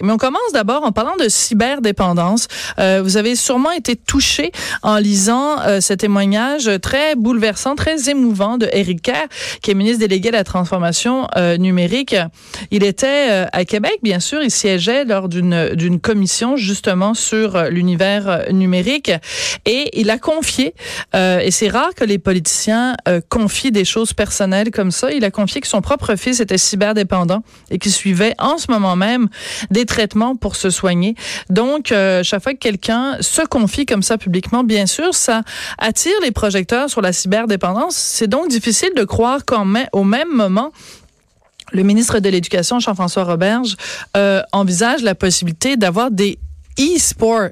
Mais 0.00 0.12
on 0.12 0.16
commence 0.16 0.52
d'abord 0.52 0.84
en 0.84 0.92
parlant 0.92 1.16
de 1.16 1.28
cyberdépendance. 1.28 2.46
Euh, 2.78 3.02
vous 3.02 3.16
avez 3.16 3.34
sûrement 3.34 3.72
été 3.72 3.96
touché 3.96 4.52
en 4.84 4.98
lisant 4.98 5.60
euh, 5.62 5.80
ce 5.80 5.92
témoignage 5.92 6.70
très 6.80 7.16
bouleversant, 7.16 7.74
très 7.74 8.08
émouvant 8.08 8.58
de 8.58 8.68
Éric 8.72 9.02
Kerr, 9.02 9.26
qui 9.60 9.72
est 9.72 9.74
ministre 9.74 9.98
délégué 9.98 10.30
de 10.30 10.36
la 10.36 10.44
transformation 10.44 11.26
euh, 11.36 11.56
numérique. 11.56 12.14
Il 12.70 12.84
était 12.84 13.26
euh, 13.28 13.46
à 13.52 13.64
Québec, 13.64 13.98
bien 14.04 14.20
sûr. 14.20 14.40
Il 14.40 14.52
siégeait 14.52 15.04
lors 15.04 15.28
d'une 15.28 15.74
d'une 15.74 15.98
commission 15.98 16.56
justement 16.56 17.12
sur 17.14 17.56
euh, 17.56 17.68
l'univers 17.68 18.44
numérique 18.52 19.10
et 19.66 20.00
il 20.00 20.10
a 20.10 20.18
confié. 20.18 20.74
et 21.14 21.50
c'est 21.50 21.68
rare 21.68 21.94
que 21.96 22.04
les 22.04 22.18
politiciens 22.18 22.94
confient 23.28 23.72
des 23.72 23.84
choses 23.84 24.12
personnelles 24.12 24.70
comme 24.70 24.92
ça. 24.92 25.10
Il 25.10 25.24
a 25.24 25.32
confié 25.32 25.60
que 25.60 25.66
son 25.66 25.80
propre 25.80 26.14
fils 26.14 26.38
était 26.38 26.58
cyberdépendant 26.58 27.42
et 27.70 27.78
qu'il 27.78 27.90
suivait 27.92 28.34
en 28.38 28.58
ce 28.58 28.70
moment 28.70 28.94
même 28.94 29.28
des 29.70 29.87
traitements 29.88 30.36
pour 30.36 30.54
se 30.54 30.70
soigner. 30.70 31.16
Donc, 31.50 31.90
euh, 31.90 32.22
chaque 32.22 32.42
fois 32.42 32.52
que 32.52 32.58
quelqu'un 32.58 33.16
se 33.20 33.42
confie 33.42 33.86
comme 33.86 34.02
ça 34.02 34.18
publiquement, 34.18 34.62
bien 34.62 34.86
sûr, 34.86 35.14
ça 35.14 35.42
attire 35.78 36.14
les 36.22 36.30
projecteurs 36.30 36.88
sur 36.88 37.00
la 37.00 37.12
cyberdépendance. 37.12 37.96
C'est 37.96 38.28
donc 38.28 38.48
difficile 38.48 38.90
de 38.96 39.04
croire 39.04 39.44
qu'au 39.44 39.64
même 40.04 40.28
moment, 40.32 40.70
le 41.72 41.82
ministre 41.82 42.20
de 42.20 42.28
l'Éducation, 42.28 42.78
Jean-François 42.78 43.24
Roberge, 43.24 43.76
euh, 44.16 44.42
envisage 44.52 45.02
la 45.02 45.14
possibilité 45.14 45.76
d'avoir 45.76 46.10
des 46.10 46.38
e-sports. 46.78 47.50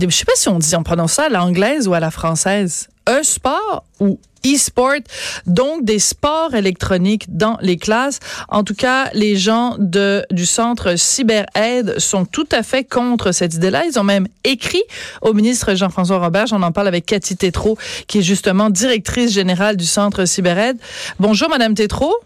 Je 0.00 0.08
sais 0.08 0.24
pas 0.24 0.32
si 0.34 0.48
on 0.48 0.58
dit, 0.58 0.74
on 0.74 0.82
prononce 0.82 1.12
ça 1.12 1.24
à 1.24 1.28
l'anglaise 1.28 1.88
ou 1.88 1.94
à 1.94 2.00
la 2.00 2.10
française. 2.10 2.88
E-sport 3.08 3.84
ou 4.00 4.18
e-sport, 4.44 5.00
donc 5.46 5.84
des 5.84 5.98
sports 5.98 6.54
électroniques 6.54 7.26
dans 7.28 7.58
les 7.60 7.76
classes. 7.76 8.18
En 8.48 8.64
tout 8.64 8.74
cas, 8.74 9.10
les 9.14 9.36
gens 9.36 9.76
de, 9.78 10.24
du 10.30 10.46
centre 10.46 10.96
CyberAide 10.96 11.98
sont 11.98 12.24
tout 12.24 12.48
à 12.50 12.62
fait 12.62 12.84
contre 12.84 13.32
cette 13.32 13.54
idée-là. 13.54 13.84
Ils 13.86 13.98
ont 13.98 14.04
même 14.04 14.26
écrit 14.44 14.82
au 15.20 15.32
ministre 15.32 15.74
Jean-François 15.74 16.18
Robert. 16.18 16.46
J'en 16.46 16.62
en 16.62 16.72
parle 16.72 16.88
avec 16.88 17.06
Cathy 17.06 17.36
Tétrault, 17.36 17.78
qui 18.06 18.18
est 18.18 18.22
justement 18.22 18.70
directrice 18.70 19.32
générale 19.32 19.76
du 19.76 19.86
centre 19.86 20.24
CyberAide. 20.24 20.78
Bonjour, 21.18 21.48
Madame 21.48 21.74
Tétrault. 21.74 22.16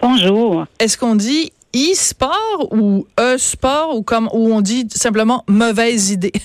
Bonjour. 0.00 0.66
Est-ce 0.78 0.98
qu'on 0.98 1.14
dit 1.14 1.52
e-sport 1.74 2.68
ou 2.72 3.06
e-sport 3.18 3.96
ou 3.96 4.02
comme 4.02 4.28
où 4.32 4.52
on 4.54 4.60
dit 4.60 4.86
simplement 4.94 5.44
mauvaise 5.48 6.10
idée? 6.10 6.32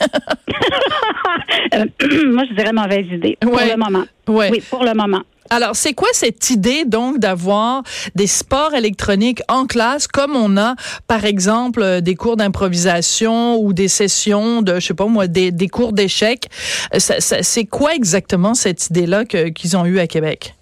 Euh, 1.73 1.85
moi, 2.31 2.43
je 2.49 2.55
dirais 2.55 2.73
mauvaise 2.73 3.05
idée 3.11 3.37
pour 3.41 3.53
Ouais. 3.53 3.69
le 3.71 3.77
moment. 3.77 4.03
Ouais. 4.27 4.49
Oui, 4.51 4.63
pour 4.69 4.83
le 4.83 4.93
moment. 4.93 5.21
Alors, 5.49 5.75
c'est 5.75 5.93
quoi 5.93 6.07
cette 6.13 6.49
idée 6.51 6.85
donc 6.85 7.17
d'avoir 7.19 7.83
des 8.15 8.27
sports 8.27 8.73
électroniques 8.75 9.41
en 9.47 9.65
classe 9.65 10.07
comme 10.07 10.35
on 10.35 10.57
a 10.57 10.75
par 11.07 11.25
exemple 11.25 11.81
euh, 11.81 12.01
des 12.01 12.15
cours 12.15 12.37
d'improvisation 12.37 13.57
ou 13.59 13.73
des 13.73 13.87
sessions 13.87 14.61
de 14.61 14.75
je 14.79 14.87
sais 14.87 14.93
pas 14.93 15.05
moi 15.07 15.27
des, 15.27 15.51
des 15.51 15.67
cours 15.67 15.93
d'échecs? 15.93 16.49
Euh, 16.93 16.99
C'est 16.99 17.65
quoi 17.65 17.93
exactement 17.95 18.53
cette 18.53 18.89
idée-là 18.89 19.25
que- 19.25 19.49
qu'ils 19.49 19.75
ont 19.75 19.85
eu 19.85 19.99
à 19.99 20.07
Québec? 20.07 20.53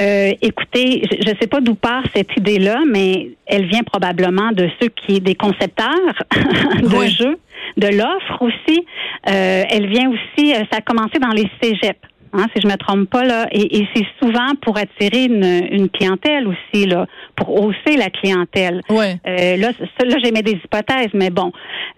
Euh, 0.00 0.32
écoutez, 0.42 1.02
je 1.10 1.30
ne 1.30 1.36
sais 1.40 1.48
pas 1.48 1.60
d'où 1.60 1.74
part 1.74 2.04
cette 2.14 2.36
idée-là, 2.36 2.82
mais 2.86 3.30
elle 3.46 3.66
vient 3.66 3.82
probablement 3.82 4.52
de 4.52 4.68
ceux 4.80 4.88
qui 4.88 5.20
des 5.20 5.34
concepteurs 5.34 6.14
de 6.82 7.06
jeux, 7.06 7.38
de 7.76 7.88
l'offre 7.88 8.42
aussi. 8.42 8.86
Euh, 9.28 9.64
elle 9.68 9.88
vient 9.88 10.08
aussi, 10.08 10.54
euh, 10.54 10.62
ça 10.70 10.78
a 10.78 10.80
commencé 10.80 11.18
dans 11.18 11.32
les 11.32 11.50
cégeps. 11.60 11.98
Hein, 12.32 12.46
si 12.54 12.60
je 12.62 12.66
me 12.68 12.76
trompe 12.76 13.08
pas 13.08 13.24
là, 13.24 13.46
et, 13.52 13.78
et 13.78 13.88
c'est 13.94 14.04
souvent 14.20 14.52
pour 14.62 14.76
attirer 14.76 15.24
une, 15.24 15.44
une 15.70 15.88
clientèle 15.88 16.46
aussi 16.46 16.86
là, 16.86 17.06
pour 17.36 17.62
hausser 17.62 17.96
la 17.96 18.10
clientèle. 18.10 18.80
Ouais. 18.90 19.16
Euh, 19.26 19.56
là, 19.56 19.68
ça, 19.98 20.04
là, 20.06 20.16
j'émets 20.22 20.42
des 20.42 20.52
hypothèses, 20.62 21.08
mais 21.14 21.30
bon. 21.30 21.52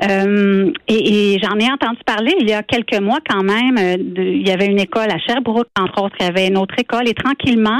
Euh, 0.08 0.70
et 0.88 1.34
et 1.34 1.38
j'en 1.42 1.58
ai 1.58 1.70
entendu 1.70 1.98
parler 2.06 2.34
il 2.40 2.48
y 2.48 2.52
a 2.52 2.62
quelques 2.62 3.00
mois 3.00 3.18
quand 3.28 3.42
même. 3.42 3.76
euh, 3.78 3.96
de- 3.98 4.22
il 4.22 4.46
y 4.46 4.50
avait 4.52 4.66
une 4.66 4.78
école 4.80 5.10
à 5.10 5.18
Sherbrooke, 5.18 5.68
entre 5.78 6.02
autres, 6.04 6.16
il 6.20 6.26
y 6.26 6.28
avait 6.28 6.46
une 6.48 6.56
autre 6.58 6.74
école. 6.78 7.08
Et 7.08 7.14
tranquillement, 7.14 7.78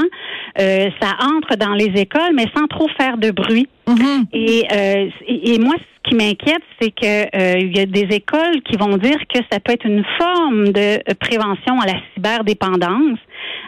euh, 0.59 0.89
ça 1.01 1.09
entre 1.35 1.55
dans 1.57 1.73
les 1.73 1.91
écoles, 1.99 2.33
mais 2.35 2.45
sans 2.55 2.67
trop 2.67 2.87
faire 2.99 3.17
de 3.17 3.31
bruit. 3.31 3.67
Mhm. 3.87 4.25
Et, 4.33 4.63
euh, 4.71 5.09
et, 5.27 5.53
et 5.55 5.59
moi, 5.59 5.73
ce 5.77 6.09
qui 6.09 6.15
m'inquiète, 6.15 6.61
c'est 6.79 6.91
que 6.91 7.05
euh, 7.35 7.57
il 7.59 7.75
y 7.75 7.79
a 7.79 7.85
des 7.85 8.07
écoles 8.15 8.61
qui 8.65 8.75
vont 8.77 8.97
dire 8.97 9.17
que 9.33 9.39
ça 9.51 9.59
peut 9.59 9.73
être 9.73 9.85
une 9.85 10.03
forme 10.19 10.69
de 10.69 10.97
prévention 11.15 11.79
à 11.79 11.85
la 11.87 11.93
cyberdépendance. 12.13 13.19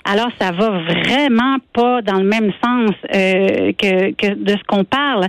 Alors, 0.05 0.29
ça 0.39 0.51
va 0.51 0.69
vraiment 0.69 1.57
pas 1.73 2.01
dans 2.01 2.17
le 2.19 2.25
même 2.25 2.51
sens 2.63 2.91
euh, 3.15 3.71
que, 3.73 4.11
que 4.13 4.33
de 4.35 4.49
ce 4.51 4.63
qu'on 4.67 4.83
parle. 4.83 5.25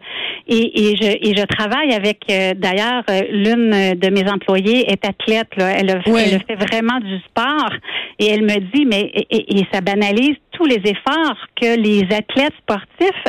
Et, 0.48 0.90
et, 0.90 0.96
je, 0.96 1.28
et 1.30 1.36
je 1.36 1.44
travaille 1.44 1.92
avec, 1.94 2.20
euh, 2.30 2.52
d'ailleurs, 2.56 3.04
l'une 3.30 3.94
de 3.94 4.10
mes 4.10 4.28
employées 4.30 4.90
est 4.90 5.04
athlète. 5.06 5.48
Là. 5.56 5.70
Elle, 5.78 5.90
a, 5.90 6.00
Oui. 6.06 6.22
elle 6.26 6.42
fait 6.42 6.56
vraiment 6.56 6.98
du 7.00 7.18
sport. 7.20 7.70
Et 8.18 8.26
elle 8.26 8.42
me 8.42 8.58
dit, 8.74 8.84
mais 8.86 9.02
et, 9.14 9.26
et- 9.30 9.58
et 9.60 9.66
ça 9.72 9.80
banalise 9.80 10.36
tous 10.52 10.66
les 10.66 10.80
efforts 10.84 11.36
que 11.60 11.78
les 11.80 12.02
athlètes 12.14 12.54
sportifs 12.62 13.24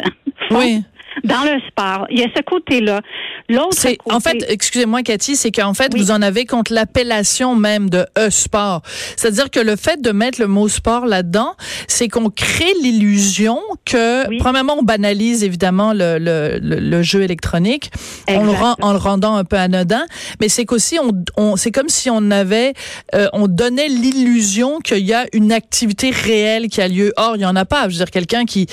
font 0.49 0.57
Oui. 0.59 0.81
Dans 1.23 1.43
le 1.43 1.59
sport. 1.67 2.07
Il 2.09 2.19
y 2.19 2.23
a 2.23 2.27
ce 2.35 2.41
côté-là. 2.41 3.01
L'autre 3.49 3.69
côté, 3.81 3.97
en 4.09 4.19
fait, 4.19 4.45
excusez-moi 4.49 5.01
Cathy, 5.03 5.35
c'est 5.35 5.51
qu'en 5.51 5.73
fait 5.73 5.91
Oui. 5.93 6.01
vous 6.01 6.11
en 6.11 6.21
avez 6.21 6.45
contre 6.45 6.73
l'appellation 6.73 7.55
même 7.55 7.89
de 7.89 8.05
e-sport. 8.17 8.81
C'est-à-dire 9.17 9.49
que 9.51 9.59
le 9.59 9.75
fait 9.75 10.01
de 10.01 10.11
mettre 10.11 10.41
le 10.41 10.47
mot 10.47 10.67
sport 10.67 11.05
là-dedans, 11.05 11.53
c'est 11.87 12.07
qu'on 12.07 12.29
crée 12.29 12.73
l'illusion 12.81 13.59
que 13.85 14.27
Oui. 14.29 14.37
premièrement 14.39 14.75
on 14.79 14.83
banalise 14.83 15.43
évidemment 15.43 15.93
le, 15.93 16.17
le, 16.17 16.59
le, 16.61 16.79
le 16.79 17.01
jeu 17.03 17.21
électronique, 17.21 17.91
on 18.27 18.43
le 18.43 18.51
rend 18.51 18.75
en 18.81 18.91
le 18.91 18.97
rendant 18.97 19.35
un 19.35 19.43
peu 19.43 19.57
anodin, 19.57 20.05
mais 20.41 20.49
c'est 20.49 20.65
qu'aussi 20.65 20.97
on, 20.99 21.11
on 21.37 21.55
c'est 21.55 21.71
comme 21.71 21.89
si 21.89 22.09
on 22.09 22.31
avait 22.31 22.73
euh, 23.13 23.27
on 23.33 23.47
donnait 23.47 23.87
l'illusion 23.89 24.79
qu'il 24.79 25.05
y 25.05 25.13
a 25.13 25.25
une 25.33 25.51
activité 25.51 26.09
réelle 26.09 26.67
qui 26.67 26.81
a 26.81 26.87
lieu. 26.87 27.13
Or 27.17 27.35
il 27.35 27.41
y 27.41 27.45
en 27.45 27.55
a 27.55 27.65
pas. 27.65 27.83
Je 27.83 27.93
veux 27.93 27.97
dire 28.05 28.11
quelqu'un 28.11 28.45
qui 28.45 28.65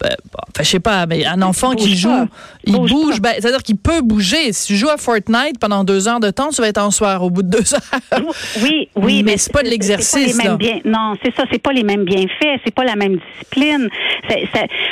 ben, 0.00 0.10
enfin 0.48 0.62
je 0.62 0.68
sais 0.68 0.80
pas, 0.80 1.06
mais 1.06 1.24
un 1.26 1.42
enfant 1.42 1.72
qui 1.74 1.89
bouge 1.90 2.00
joue, 2.00 2.08
pas. 2.08 2.26
il 2.64 2.72
Bouge 2.72 2.90
bouge, 2.90 3.20
ben, 3.20 3.34
c'est-à-dire 3.38 3.62
qu'il 3.62 3.76
peut 3.76 4.00
bouger. 4.02 4.52
Si 4.52 4.68
tu 4.68 4.76
joues 4.76 4.88
à 4.88 4.96
Fortnite 4.96 5.58
pendant 5.60 5.84
deux 5.84 6.08
heures 6.08 6.20
de 6.20 6.30
temps, 6.30 6.48
tu 6.50 6.60
vas 6.60 6.68
être 6.68 6.78
en 6.78 6.90
soir 6.90 7.22
au 7.22 7.30
bout 7.30 7.42
de 7.42 7.50
deux 7.50 7.74
heures. 7.74 8.20
Oui, 8.62 8.88
oui, 8.96 9.22
Mais 9.22 9.36
c'est 9.36 9.52
pas 9.52 9.62
de 9.62 9.68
l'exercice, 9.68 10.38
Non, 10.84 11.14
c'est 11.22 11.34
ça, 11.34 11.44
c'est 11.50 11.62
pas 11.62 11.72
les 11.72 11.84
mêmes 11.84 12.04
bienfaits, 12.04 12.60
c'est 12.64 12.74
pas 12.74 12.84
la 12.84 12.96
même 12.96 13.18
discipline. 13.18 13.88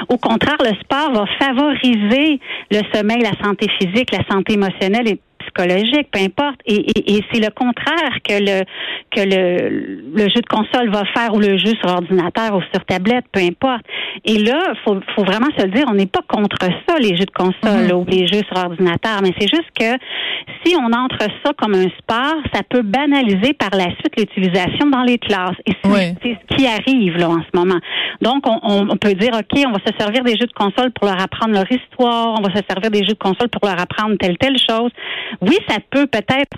Au 0.09 0.17
contraire, 0.19 0.57
le 0.61 0.75
sport 0.81 1.13
va 1.13 1.25
favoriser 1.39 2.41
le 2.71 2.81
sommeil, 2.95 3.23
la 3.23 3.37
santé 3.43 3.69
physique, 3.79 4.11
la 4.13 4.25
santé 4.31 4.55
émotionnelle 4.55 5.09
et 5.09 5.21
psychologique, 5.63 6.09
peu 6.13 6.21
importe. 6.21 6.61
Et, 6.67 6.77
et- 6.77 7.17
et 7.17 7.25
c'est 7.33 7.41
le 7.41 7.51
contraire 7.51 8.19
que 8.27 8.39
le 8.41 8.65
que 9.11 9.21
le, 9.23 10.13
le 10.15 10.29
jeu 10.29 10.41
de 10.41 10.47
console 10.49 10.91
va 10.91 11.03
faire 11.15 11.33
ou 11.35 11.39
le 11.41 11.57
jeu 11.57 11.73
sur 11.81 11.89
ordinateur 11.91 12.55
ou 12.57 12.61
sur 12.73 12.85
tablette, 12.85 13.25
peu 13.33 13.41
importe. 13.41 13.83
Et 14.25 14.39
là, 14.39 14.59
faut 14.85 14.99
faut 15.17 15.25
vraiment 15.25 15.49
se 15.57 15.65
le 15.65 15.71
dire, 15.73 15.85
on 15.91 15.95
n'est 15.95 16.07
pas 16.07 16.21
contre 16.29 16.59
ça, 16.87 16.97
les 16.99 17.17
jeux 17.17 17.25
de 17.25 17.31
console 17.31 17.87
Mhm. 17.87 17.93
ou 17.93 18.05
les 18.09 18.27
jeux 18.27 18.43
sur 18.53 18.57
ordinateur, 18.65 19.21
mais 19.23 19.33
c'est 19.39 19.49
juste 19.49 19.71
que 19.79 19.97
si 20.65 20.75
on 20.77 20.93
entre 20.93 21.19
ça 21.45 21.53
comme 21.57 21.75
un 21.75 21.89
sport, 21.99 22.37
ça 22.53 22.63
peut 22.69 22.83
banaliser 22.83 23.55
par 23.55 23.71
la 23.73 23.85
suite 23.99 24.15
l'utilisation 24.17 24.89
dans 24.91 25.03
les 25.03 25.19
classes. 25.19 25.57
Et 25.67 25.73
c'est 26.23 26.37
ce 26.51 26.57
qui 26.57 26.67
arrive 26.67 27.17
là 27.17 27.29
en 27.31 27.41
ce 27.43 27.59
moment. 27.59 27.79
Donc, 28.21 28.47
on, 28.47 28.59
on- 28.63 28.97
peut 28.97 29.15
dire, 29.15 29.31
OK, 29.35 29.61
on 29.67 29.71
va 29.73 29.79
se 29.87 29.93
servir 29.99 30.25
des 30.25 30.33
jeux 30.37 30.47
de 30.47 30.53
console 30.53 30.91
pour 30.93 31.07
leur 31.07 31.21
apprendre 31.21 31.53
leur 31.55 31.71
histoire, 31.71 32.35
on 32.39 32.43
va 32.43 32.51
se 32.55 32.63
servir 32.69 32.91
des 32.91 33.05
jeux 33.05 33.15
de 33.15 33.19
console 33.19 33.49
pour 33.49 33.65
leur 33.69 33.81
apprendre 33.81 34.17
telle, 34.19 34.37
telle 34.39 34.57
chose. 34.59 34.91
Oui, 35.41 35.57
ça 35.69 35.77
peut 35.91 36.07
peut-être, 36.07 36.57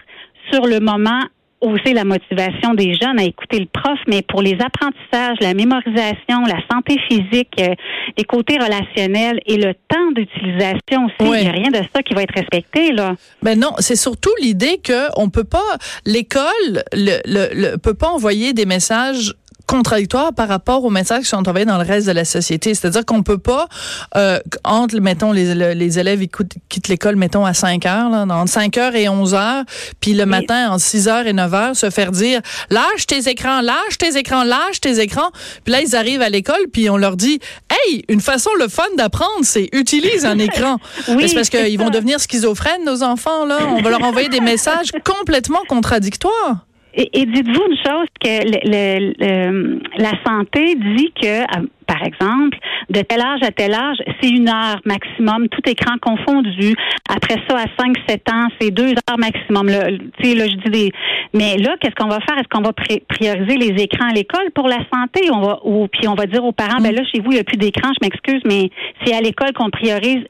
sur 0.52 0.66
le 0.66 0.80
moment, 0.80 1.20
hausser 1.60 1.92
la 1.92 2.04
motivation 2.04 2.72
des 2.72 2.94
jeunes 2.94 3.18
à 3.20 3.24
écouter 3.24 3.58
le 3.58 3.66
prof, 3.66 3.98
mais 4.08 4.22
pour 4.22 4.40
les 4.40 4.56
apprentissages, 4.64 5.36
la 5.42 5.52
mémorisation, 5.52 6.40
la 6.46 6.56
santé 6.72 6.96
physique, 7.06 7.50
euh, 7.60 7.74
les 8.16 8.24
côtés 8.24 8.56
relationnels 8.58 9.40
et 9.44 9.58
le 9.58 9.74
temps 9.74 10.10
d'utilisation 10.14 11.04
aussi, 11.04 11.28
Ouais. 11.30 11.40
il 11.40 11.42
n'y 11.42 11.48
a 11.48 11.52
rien 11.52 11.70
de 11.70 11.84
ça 11.94 12.02
qui 12.02 12.14
va 12.14 12.22
être 12.22 12.34
respecté, 12.34 12.92
là. 12.92 13.14
Ben 13.42 13.58
non, 13.60 13.72
c'est 13.80 13.96
surtout 13.96 14.30
l'idée 14.40 14.78
que 14.82 15.08
on 15.18 15.28
peut 15.28 15.44
pas, 15.44 15.58
l'école 16.06 16.42
le, 16.94 17.18
le, 17.26 17.48
le- 17.72 17.76
peut 17.76 17.92
pas 17.94 18.08
envoyer 18.08 18.54
des 18.54 18.64
messages 18.64 19.34
contradictoire 19.70 20.32
par 20.32 20.48
rapport 20.48 20.84
aux 20.84 20.90
messages 20.90 21.22
qui 21.22 21.28
sont 21.28 21.48
envoyés 21.48 21.64
dans 21.64 21.78
le 21.78 21.84
reste 21.84 22.08
de 22.08 22.12
la 22.12 22.24
société. 22.24 22.74
C'est-à-dire 22.74 23.04
qu'on 23.06 23.22
peut 23.22 23.38
pas, 23.38 23.68
euh, 24.16 24.40
entre, 24.64 24.98
mettons, 24.98 25.30
les, 25.30 25.54
les 25.76 25.98
élèves 26.00 26.24
ils 26.24 26.28
quittent 26.68 26.88
l'école, 26.88 27.14
mettons, 27.14 27.46
à 27.46 27.54
5 27.54 27.86
heures, 27.86 28.10
là, 28.10 28.26
entre 28.28 28.50
5 28.50 28.76
heures 28.78 28.96
et 28.96 29.08
11 29.08 29.32
heures, 29.34 29.62
puis 30.00 30.14
le 30.14 30.26
matin, 30.26 30.72
entre 30.72 30.82
6 30.82 31.06
heures 31.06 31.26
et 31.28 31.32
9 31.32 31.54
heures, 31.54 31.76
se 31.76 31.88
faire 31.88 32.10
dire, 32.10 32.40
lâche 32.68 33.06
tes 33.06 33.28
écrans, 33.28 33.60
lâche 33.60 33.96
tes 33.96 34.16
écrans, 34.16 34.42
lâche 34.42 34.80
tes 34.80 34.98
écrans. 34.98 35.30
Puis 35.62 35.72
là, 35.72 35.80
ils 35.82 35.94
arrivent 35.94 36.22
à 36.22 36.30
l'école, 36.30 36.66
puis 36.72 36.90
on 36.90 36.96
leur 36.96 37.16
dit, 37.16 37.38
hey, 37.70 38.04
une 38.08 38.20
façon 38.20 38.50
le 38.58 38.66
fun 38.66 38.82
d'apprendre, 38.96 39.44
c'est 39.44 39.68
utilise 39.72 40.24
un 40.24 40.38
écran. 40.40 40.78
oui, 41.10 41.28
c'est 41.28 41.34
parce 41.36 41.48
qu'ils 41.48 41.78
vont 41.78 41.90
devenir 41.90 42.18
schizophrènes, 42.18 42.84
nos 42.84 43.04
enfants, 43.04 43.46
là. 43.46 43.58
On 43.68 43.82
va 43.82 43.90
leur 43.90 44.02
envoyer 44.02 44.28
des 44.28 44.40
messages 44.40 44.90
complètement 45.04 45.60
contradictoires. 45.68 46.66
Et, 46.94 47.24
dites-vous 47.24 47.62
une 47.70 47.76
chose 47.86 48.06
que 48.20 50.02
la 50.02 50.12
santé 50.26 50.74
dit 50.74 51.12
que, 51.20 51.44
par 51.86 52.02
exemple, 52.04 52.58
de 52.88 53.00
tel 53.02 53.20
âge 53.20 53.42
à 53.42 53.52
tel 53.52 53.72
âge, 53.74 53.98
c'est 54.20 54.28
une 54.28 54.48
heure 54.48 54.80
maximum, 54.84 55.48
tout 55.48 55.62
écran 55.68 55.96
confondu. 56.00 56.74
Après 57.08 57.36
ça, 57.48 57.58
à 57.58 57.66
5-7 57.82 58.32
ans, 58.32 58.48
c'est 58.60 58.70
deux 58.70 58.90
heures 58.90 59.18
maximum. 59.18 59.66
Là, 59.68 59.90
là, 59.90 59.98
je 60.20 60.56
dis 60.64 60.70
des... 60.70 60.92
Mais 61.32 61.56
là, 61.58 61.76
qu'est-ce 61.80 61.94
qu'on 61.94 62.08
va 62.08 62.18
faire? 62.20 62.38
Est-ce 62.38 62.48
qu'on 62.48 62.62
va 62.62 62.72
prioriser 62.72 63.56
les 63.56 63.82
écrans 63.82 64.08
à 64.08 64.12
l'école 64.12 64.50
pour 64.52 64.66
la 64.66 64.78
santé? 64.92 65.30
On 65.32 65.40
va, 65.40 65.60
ou 65.64 65.86
puis 65.86 66.08
on 66.08 66.14
va 66.14 66.26
dire 66.26 66.44
aux 66.44 66.52
parents, 66.52 66.80
ben 66.80 66.92
là, 66.92 67.02
chez 67.04 67.20
vous, 67.20 67.30
il 67.30 67.34
n'y 67.34 67.40
a 67.40 67.44
plus 67.44 67.56
d'écran, 67.56 67.90
je 68.00 68.04
m'excuse, 68.04 68.42
mais 68.44 68.70
c'est 69.04 69.14
à 69.14 69.20
l'école 69.20 69.52
qu'on 69.52 69.70
priorise 69.70 70.24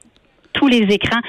tous 0.52 0.68
les 0.68 0.82
écrans. 0.90 1.20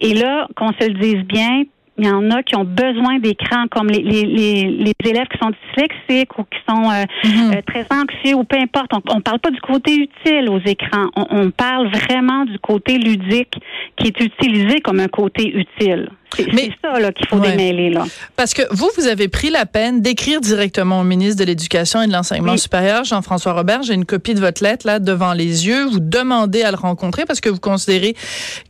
Et 0.00 0.14
là, 0.14 0.48
qu'on 0.56 0.72
se 0.72 0.88
le 0.88 0.94
dise 0.94 1.22
bien, 1.26 1.62
il 2.00 2.06
y 2.06 2.10
en 2.10 2.30
a 2.30 2.42
qui 2.42 2.56
ont 2.56 2.64
besoin 2.64 3.18
d'écran, 3.18 3.66
comme 3.70 3.88
les, 3.88 4.02
les, 4.02 4.24
les, 4.24 4.94
élèves 5.04 5.28
qui 5.28 5.38
sont 5.38 5.50
dyslexiques 5.50 6.38
ou 6.38 6.44
qui 6.44 6.58
sont 6.66 6.90
euh, 6.90 7.04
mhm. 7.24 7.52
euh, 7.52 7.62
très 7.66 7.86
anxieux 7.90 8.36
ou 8.36 8.44
peu 8.44 8.56
importe. 8.56 8.90
On 9.10 9.16
ne 9.16 9.20
parle 9.20 9.38
pas 9.38 9.50
du 9.50 9.60
côté 9.60 9.94
utile 9.96 10.48
aux 10.48 10.60
écrans. 10.60 11.10
On, 11.14 11.26
on 11.30 11.50
parle 11.50 11.88
vraiment 11.88 12.46
du 12.46 12.58
côté 12.58 12.96
ludique 12.96 13.54
qui 13.96 14.08
est 14.08 14.20
utilisé 14.20 14.80
comme 14.80 14.98
un 14.98 15.08
côté 15.08 15.46
utile. 15.54 16.08
C'est 16.36 16.70
ça 16.82 17.12
qu'il 17.12 17.26
faut 17.28 17.38
démêler. 17.38 17.90
Là. 17.90 18.04
Parce 18.36 18.54
que 18.54 18.62
vous, 18.70 18.90
vous 18.96 19.06
avez 19.06 19.28
pris 19.28 19.50
la 19.50 19.66
peine 19.66 20.00
d'écrire 20.00 20.40
directement 20.40 21.00
au 21.00 21.04
ministre 21.04 21.40
de 21.40 21.44
l'Éducation 21.44 22.02
et 22.02 22.06
de 22.06 22.12
l'Enseignement 22.12 22.56
supérieur, 22.56 23.04
Jean-François 23.04 23.52
Robert. 23.52 23.82
J'ai 23.82 23.94
une 23.94 24.04
copie 24.04 24.34
de 24.34 24.40
votre 24.40 24.62
lettre 24.62 24.86
là 24.86 24.98
devant 24.98 25.32
les 25.32 25.66
yeux. 25.66 25.86
Vous 25.86 26.00
demandez 26.00 26.62
à 26.62 26.70
le 26.70 26.76
rencontrer 26.76 27.24
parce 27.24 27.40
que 27.40 27.48
vous 27.48 27.60
considérez 27.60 28.14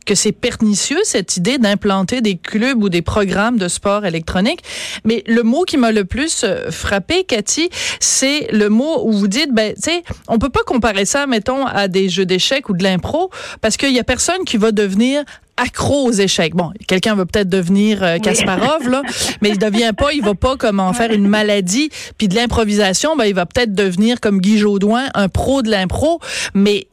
que 0.05 0.15
c'est 0.15 0.31
pernicieux 0.31 0.99
cette 1.03 1.37
idée 1.37 1.57
d'implanter 1.57 2.21
des 2.21 2.37
clubs 2.37 2.81
ou 2.83 2.89
des 2.89 3.01
programmes 3.01 3.57
de 3.57 3.67
sport 3.67 4.05
électronique. 4.05 4.61
Mais 5.03 5.23
le 5.27 5.43
mot 5.43 5.63
qui 5.63 5.77
m'a 5.77 5.91
le 5.91 6.05
plus 6.05 6.43
euh, 6.43 6.71
frappé, 6.71 7.23
Cathy, 7.23 7.69
c'est 7.99 8.47
le 8.51 8.69
mot 8.69 9.05
où 9.05 9.11
vous 9.11 9.27
dites, 9.27 9.53
ben, 9.53 9.73
tu 9.75 9.81
sais, 9.83 10.03
on 10.27 10.39
peut 10.39 10.49
pas 10.49 10.63
comparer 10.65 11.05
ça, 11.05 11.27
mettons, 11.27 11.65
à 11.65 11.87
des 11.87 12.09
jeux 12.09 12.25
d'échecs 12.25 12.69
ou 12.69 12.73
de 12.73 12.83
l'impro 12.83 13.29
parce 13.61 13.77
qu'il 13.77 13.91
y 13.91 13.99
a 13.99 14.03
personne 14.03 14.43
qui 14.45 14.57
va 14.57 14.71
devenir 14.71 15.23
accro 15.61 16.07
aux 16.07 16.11
échecs. 16.11 16.55
Bon, 16.55 16.71
quelqu'un 16.87 17.15
va 17.15 17.25
peut-être 17.25 17.49
devenir 17.49 18.03
euh, 18.03 18.17
Kasparov 18.17 18.89
là, 18.89 19.01
mais 19.41 19.49
il 19.49 19.57
devient 19.57 19.91
pas, 19.95 20.11
il 20.13 20.23
va 20.23 20.33
pas 20.33 20.57
comme 20.57 20.79
en 20.79 20.93
faire 20.93 21.11
une 21.11 21.27
maladie, 21.27 21.89
puis 22.17 22.27
de 22.27 22.35
l'improvisation, 22.35 23.15
ben 23.15 23.25
il 23.25 23.35
va 23.35 23.45
peut-être 23.45 23.73
devenir 23.73 24.19
comme 24.19 24.39
Guy 24.39 24.57
Jodoin, 24.57 25.05
un 25.13 25.29
pro 25.29 25.61
de 25.61 25.69
l'impro, 25.69 26.19
mais 26.53 26.87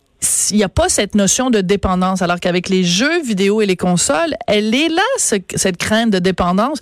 il 0.50 0.56
n'y 0.56 0.64
a 0.64 0.68
pas 0.68 0.88
cette 0.88 1.14
notion 1.14 1.48
de 1.48 1.60
dépendance, 1.60 2.22
alors 2.22 2.40
qu'avec 2.40 2.68
les 2.68 2.82
jeux 2.82 3.22
vidéo 3.22 3.60
et 3.60 3.66
les 3.66 3.76
consoles, 3.76 4.34
elle 4.46 4.74
est 4.74 4.88
là, 4.88 5.02
cette 5.16 5.76
crainte 5.76 6.10
de 6.10 6.18
dépendance. 6.18 6.78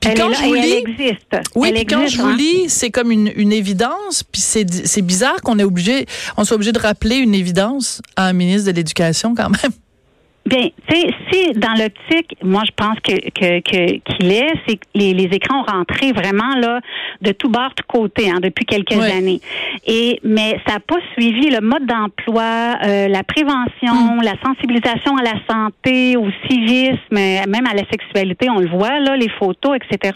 Puis 0.00 0.12
quand 0.14 0.30
je 0.34 0.44
vous 0.44 0.54
lis, 0.54 1.16
oui, 1.54 1.86
quand 1.86 2.06
je 2.06 2.18
vous 2.18 2.30
lis, 2.30 2.68
c'est 2.68 2.90
comme 2.90 3.10
une, 3.10 3.32
une 3.34 3.54
évidence. 3.54 4.22
Puis 4.22 4.42
c'est 4.42 5.02
bizarre 5.02 5.40
qu'on 5.42 5.58
est 5.58 5.64
obligé, 5.64 6.04
on 6.36 6.44
soit 6.44 6.56
obligé 6.56 6.72
de 6.72 6.78
rappeler 6.78 7.16
une 7.16 7.34
évidence 7.34 8.02
à 8.16 8.26
un 8.26 8.34
ministre 8.34 8.70
de 8.70 8.76
l'Éducation 8.76 9.34
quand 9.34 9.48
même. 9.48 9.72
Bien, 10.48 10.70
tu 10.88 10.96
sais, 10.96 11.14
si 11.30 11.52
dans 11.52 11.74
l'optique, 11.74 12.34
moi 12.42 12.62
je 12.64 12.72
pense 12.74 12.98
que 13.00 13.12
qu'il 13.60 14.32
est, 14.32 14.52
c'est 14.66 14.76
que 14.76 14.86
les, 14.94 15.12
les, 15.12 15.24
écrans 15.24 15.60
ont 15.60 15.70
rentré 15.70 16.12
vraiment 16.12 16.54
là 16.56 16.80
de 17.20 17.32
tout 17.32 17.50
bord, 17.50 17.70
de 17.76 17.82
côté, 17.82 18.30
hein, 18.30 18.38
depuis 18.42 18.64
quelques 18.64 18.98
années. 18.98 19.42
Et 19.86 20.18
mais 20.24 20.58
ça 20.66 20.74
n'a 20.74 20.80
pas 20.80 20.96
suivi 21.12 21.50
le 21.50 21.60
mode 21.60 21.84
d'emploi, 21.84 22.78
euh, 22.82 23.08
la 23.08 23.22
prévention, 23.24 24.16
mm. 24.16 24.22
la 24.22 24.36
sensibilisation 24.42 25.16
à 25.18 25.22
la 25.22 25.38
santé, 25.50 26.16
au 26.16 26.28
civisme, 26.48 26.96
même 27.10 27.66
à 27.70 27.74
la 27.74 27.84
sexualité, 27.90 28.48
on 28.48 28.60
le 28.60 28.70
voit 28.70 29.00
là, 29.00 29.16
les 29.16 29.28
photos, 29.38 29.76
etc. 29.76 30.14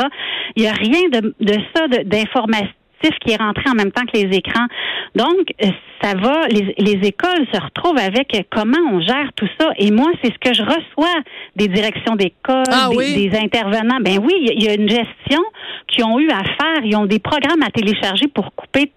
Il 0.56 0.62
y 0.62 0.66
a 0.66 0.72
rien 0.72 1.10
de, 1.12 1.34
de 1.40 1.54
ça 1.74 1.88
d'information 1.88 2.72
qui 3.20 3.32
est 3.32 3.36
rentré 3.36 3.64
en 3.70 3.74
même 3.74 3.92
temps 3.92 4.04
que 4.04 4.18
les 4.18 4.36
écrans. 4.36 4.66
Donc, 5.14 5.52
euh, 5.62 5.66
ça 6.02 6.14
va, 6.14 6.46
les, 6.48 6.74
les 6.78 7.06
écoles 7.06 7.46
se 7.52 7.60
retrouvent 7.60 7.98
avec 7.98 8.46
comment 8.50 8.78
on 8.90 9.00
gère 9.00 9.30
tout 9.36 9.48
ça? 9.58 9.70
Et 9.76 9.90
moi, 9.90 10.10
c'est 10.22 10.32
ce 10.32 10.38
que 10.38 10.54
je 10.54 10.62
reçois 10.62 11.20
des 11.56 11.68
directions 11.68 12.16
d'école, 12.16 12.64
ah 12.70 12.88
des, 12.90 13.28
des, 13.28 13.38
intervenants. 13.38 13.98
Ben 14.00 14.18
oui, 14.22 14.34
il 14.38 14.62
y 14.62 14.68
a 14.68 14.74
une 14.74 14.88
gestion 14.88 15.42
qui 15.88 16.02
ont 16.02 16.18
eu 16.18 16.30
à 16.30 16.42
faire. 16.42 16.84
Ils 16.84 16.96
ont 16.96 17.06
des 17.06 17.18
programmes 17.18 17.62
à 17.62 17.70
télécharger 17.70 18.28
pour 18.28 18.54
couper 18.54 18.90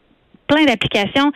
plein 0.47 0.65
d'applications 0.65 1.31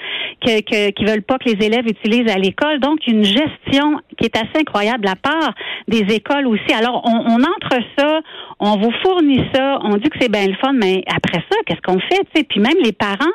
que, 0.46 0.62
que, 0.62 0.92
qui 0.92 1.06
veulent 1.06 1.24
pas 1.24 1.38
que 1.38 1.50
les 1.50 1.66
élèves 1.66 1.88
utilisent 1.88 2.32
à 2.32 2.38
l'école. 2.38 2.80
Donc, 2.80 3.06
une 3.08 3.24
gestion 3.24 4.00
qui 4.18 4.26
est 4.26 4.36
assez 4.36 4.60
incroyable 4.60 5.08
à 5.08 5.16
part 5.16 5.54
des 5.88 6.06
écoles 6.14 6.48
aussi. 6.48 6.74
Alors, 6.74 7.02
on, 7.06 7.32
on 7.32 7.40
entre 7.42 7.80
ça, 7.98 8.22
on 8.60 8.78
vous 8.78 8.92
fournit 9.04 9.44
ça, 9.54 9.80
on 9.84 9.98
dit 9.98 10.10
que 10.10 10.18
c'est 10.20 10.32
bien 10.32 10.48
le 10.48 10.56
fun, 10.56 10.74
mais 10.74 11.04
après 11.14 11.44
ça, 11.50 11.58
qu'est-ce 11.66 11.82
qu'on 11.82 12.00
fait? 12.00 12.22
sais? 12.36 12.44
Puis 12.44 12.60
même 12.60 12.78
les 12.84 12.92
parents, 12.92 13.34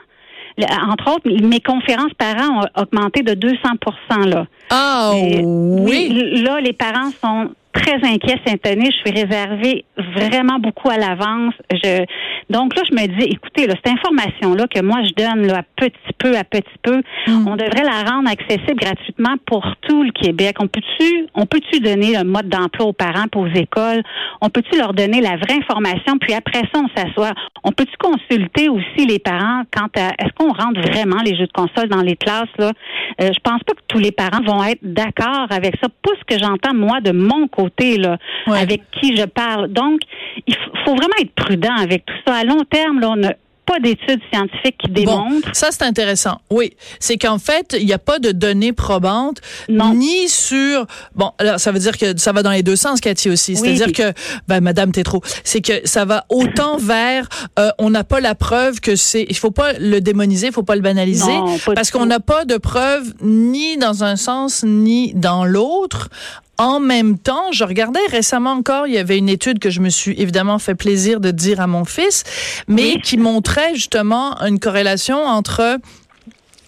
entre 0.88 1.14
autres, 1.16 1.28
mes 1.28 1.60
conférences 1.60 2.14
parents 2.16 2.60
ont 2.60 2.82
augmenté 2.82 3.22
de 3.22 3.32
200% 3.32 4.28
là. 4.28 4.46
Ah 4.70 5.12
oui. 5.14 6.42
Là, 6.42 6.60
les 6.60 6.72
parents 6.72 7.10
sont 7.20 7.50
très 7.74 7.96
inquiets 8.04 8.40
cette 8.46 8.66
année. 8.66 8.90
Je 8.90 9.10
suis 9.10 9.22
réservée 9.22 9.84
vraiment 9.96 10.58
beaucoup 10.58 10.88
à 10.88 10.96
l'avance. 10.96 11.54
Je 11.70 12.04
donc 12.50 12.76
là, 12.76 12.82
je 12.88 12.94
me 12.94 13.06
dis, 13.18 13.26
écoutez, 13.26 13.66
là, 13.66 13.74
cette 13.82 13.94
information-là 13.94 14.66
que 14.68 14.80
moi 14.82 14.98
je 15.02 15.12
donne 15.14 15.46
là, 15.46 15.58
à 15.58 15.62
petit 15.62 16.12
peu 16.18 16.36
à 16.36 16.44
petit 16.44 16.78
peu, 16.82 16.98
mm. 17.26 17.48
on 17.48 17.56
devrait 17.56 17.84
la 17.84 18.10
rendre 18.10 18.28
accessible 18.30 18.78
gratuitement 18.78 19.34
pour 19.46 19.64
tout 19.82 20.02
le 20.02 20.10
Québec. 20.12 20.56
On 20.60 20.68
peut-tu, 20.68 21.26
on 21.34 21.46
peut-tu 21.46 21.80
donner 21.80 22.16
un 22.16 22.24
mode 22.24 22.48
d'emploi 22.48 22.86
aux 22.86 22.92
parents, 22.92 23.28
pour 23.30 23.42
aux 23.42 23.54
écoles? 23.54 24.02
On 24.40 24.50
peut-tu 24.50 24.78
leur 24.78 24.92
donner 24.92 25.20
la 25.20 25.36
vraie 25.36 25.58
information? 25.58 26.18
Puis 26.20 26.34
après 26.34 26.62
ça, 26.72 26.80
on 26.80 26.88
s'assoit. 26.96 27.32
On 27.62 27.72
peut-tu 27.72 27.96
consulter 27.98 28.68
aussi 28.68 29.06
les 29.06 29.18
parents 29.18 29.62
quant 29.74 29.88
à 29.96 30.12
est-ce 30.18 30.32
qu'on 30.36 30.52
rentre 30.52 30.80
vraiment 30.80 31.22
les 31.24 31.36
jeux 31.36 31.46
de 31.46 31.52
console 31.52 31.88
dans 31.88 32.02
les 32.02 32.16
classes? 32.16 32.48
Là? 32.58 32.72
Euh, 33.20 33.30
je 33.32 33.40
pense 33.42 33.62
pas 33.64 33.74
que 33.74 33.82
tous 33.88 33.98
les 33.98 34.12
parents 34.12 34.42
vont 34.44 34.62
être 34.64 34.80
d'accord 34.82 35.46
avec 35.50 35.76
ça. 35.82 35.88
Pas 35.88 36.12
ce 36.18 36.34
que 36.34 36.42
j'entends 36.42 36.74
moi 36.74 37.00
de 37.00 37.12
mon 37.12 37.48
côté 37.48 37.63
là, 37.98 38.18
avec 38.46 38.82
qui 39.00 39.16
je 39.16 39.24
parle. 39.24 39.68
Donc, 39.68 40.00
il 40.46 40.54
faut 40.84 40.94
vraiment 40.94 41.14
être 41.20 41.34
prudent 41.34 41.74
avec 41.76 42.04
tout 42.06 42.14
ça. 42.26 42.34
À 42.36 42.44
long 42.44 42.64
terme, 42.70 43.00
là, 43.00 43.10
on 43.10 43.22
a 43.24 43.32
pas 43.64 43.78
d'études 43.80 44.20
scientifiques 44.32 44.76
qui 44.78 44.90
démontrent. 44.90 45.48
ça, 45.54 45.68
c'est 45.70 45.82
intéressant. 45.82 46.38
Oui. 46.50 46.72
C'est 47.00 47.16
qu'en 47.16 47.38
fait, 47.38 47.76
il 47.78 47.86
n'y 47.86 47.92
a 47.92 47.98
pas 47.98 48.18
de 48.18 48.30
données 48.32 48.72
probantes, 48.72 49.40
ni 49.68 50.28
sur. 50.28 50.86
Bon, 51.14 51.32
alors, 51.38 51.58
ça 51.58 51.72
veut 51.72 51.78
dire 51.78 51.96
que 51.96 52.16
ça 52.18 52.32
va 52.32 52.42
dans 52.42 52.50
les 52.50 52.62
deux 52.62 52.76
sens, 52.76 53.00
Cathy 53.00 53.30
aussi. 53.30 53.56
C'est-à-dire 53.56 53.92
que, 53.92 54.12
ben, 54.48 54.60
Madame 54.60 54.92
Tétro, 54.92 55.22
c'est 55.44 55.60
que 55.60 55.86
ça 55.86 56.04
va 56.04 56.24
autant 56.28 56.76
vers. 56.78 57.28
Euh, 57.58 57.70
on 57.78 57.90
n'a 57.90 58.04
pas 58.04 58.20
la 58.20 58.34
preuve 58.34 58.80
que 58.80 58.96
c'est. 58.96 59.26
Il 59.28 59.36
faut 59.36 59.50
pas 59.50 59.72
le 59.74 60.00
démoniser, 60.00 60.48
il 60.48 60.52
faut 60.52 60.62
pas 60.62 60.76
le 60.76 60.82
banaliser, 60.82 61.38
parce 61.74 61.90
qu'on 61.90 62.06
n'a 62.06 62.20
pas 62.20 62.44
de 62.44 62.56
preuve 62.56 63.14
ni 63.22 63.76
dans 63.76 64.04
un 64.04 64.16
sens 64.16 64.62
ni 64.64 65.14
dans 65.14 65.44
l'autre. 65.44 66.08
En 66.56 66.78
même 66.78 67.18
temps, 67.18 67.50
je 67.52 67.64
regardais 67.64 68.04
récemment 68.10 68.52
encore, 68.52 68.86
il 68.86 68.94
y 68.94 68.98
avait 68.98 69.18
une 69.18 69.28
étude 69.28 69.58
que 69.58 69.70
je 69.70 69.80
me 69.80 69.88
suis 69.88 70.14
évidemment 70.20 70.58
fait 70.58 70.76
plaisir 70.76 71.18
de 71.18 71.30
dire 71.30 71.60
à 71.60 71.66
mon 71.66 71.84
fils, 71.84 72.22
mais 72.68 72.98
qui 73.00 73.16
montrait 73.16 73.74
justement 73.74 74.40
une 74.40 74.60
corrélation 74.60 75.18
entre 75.18 75.78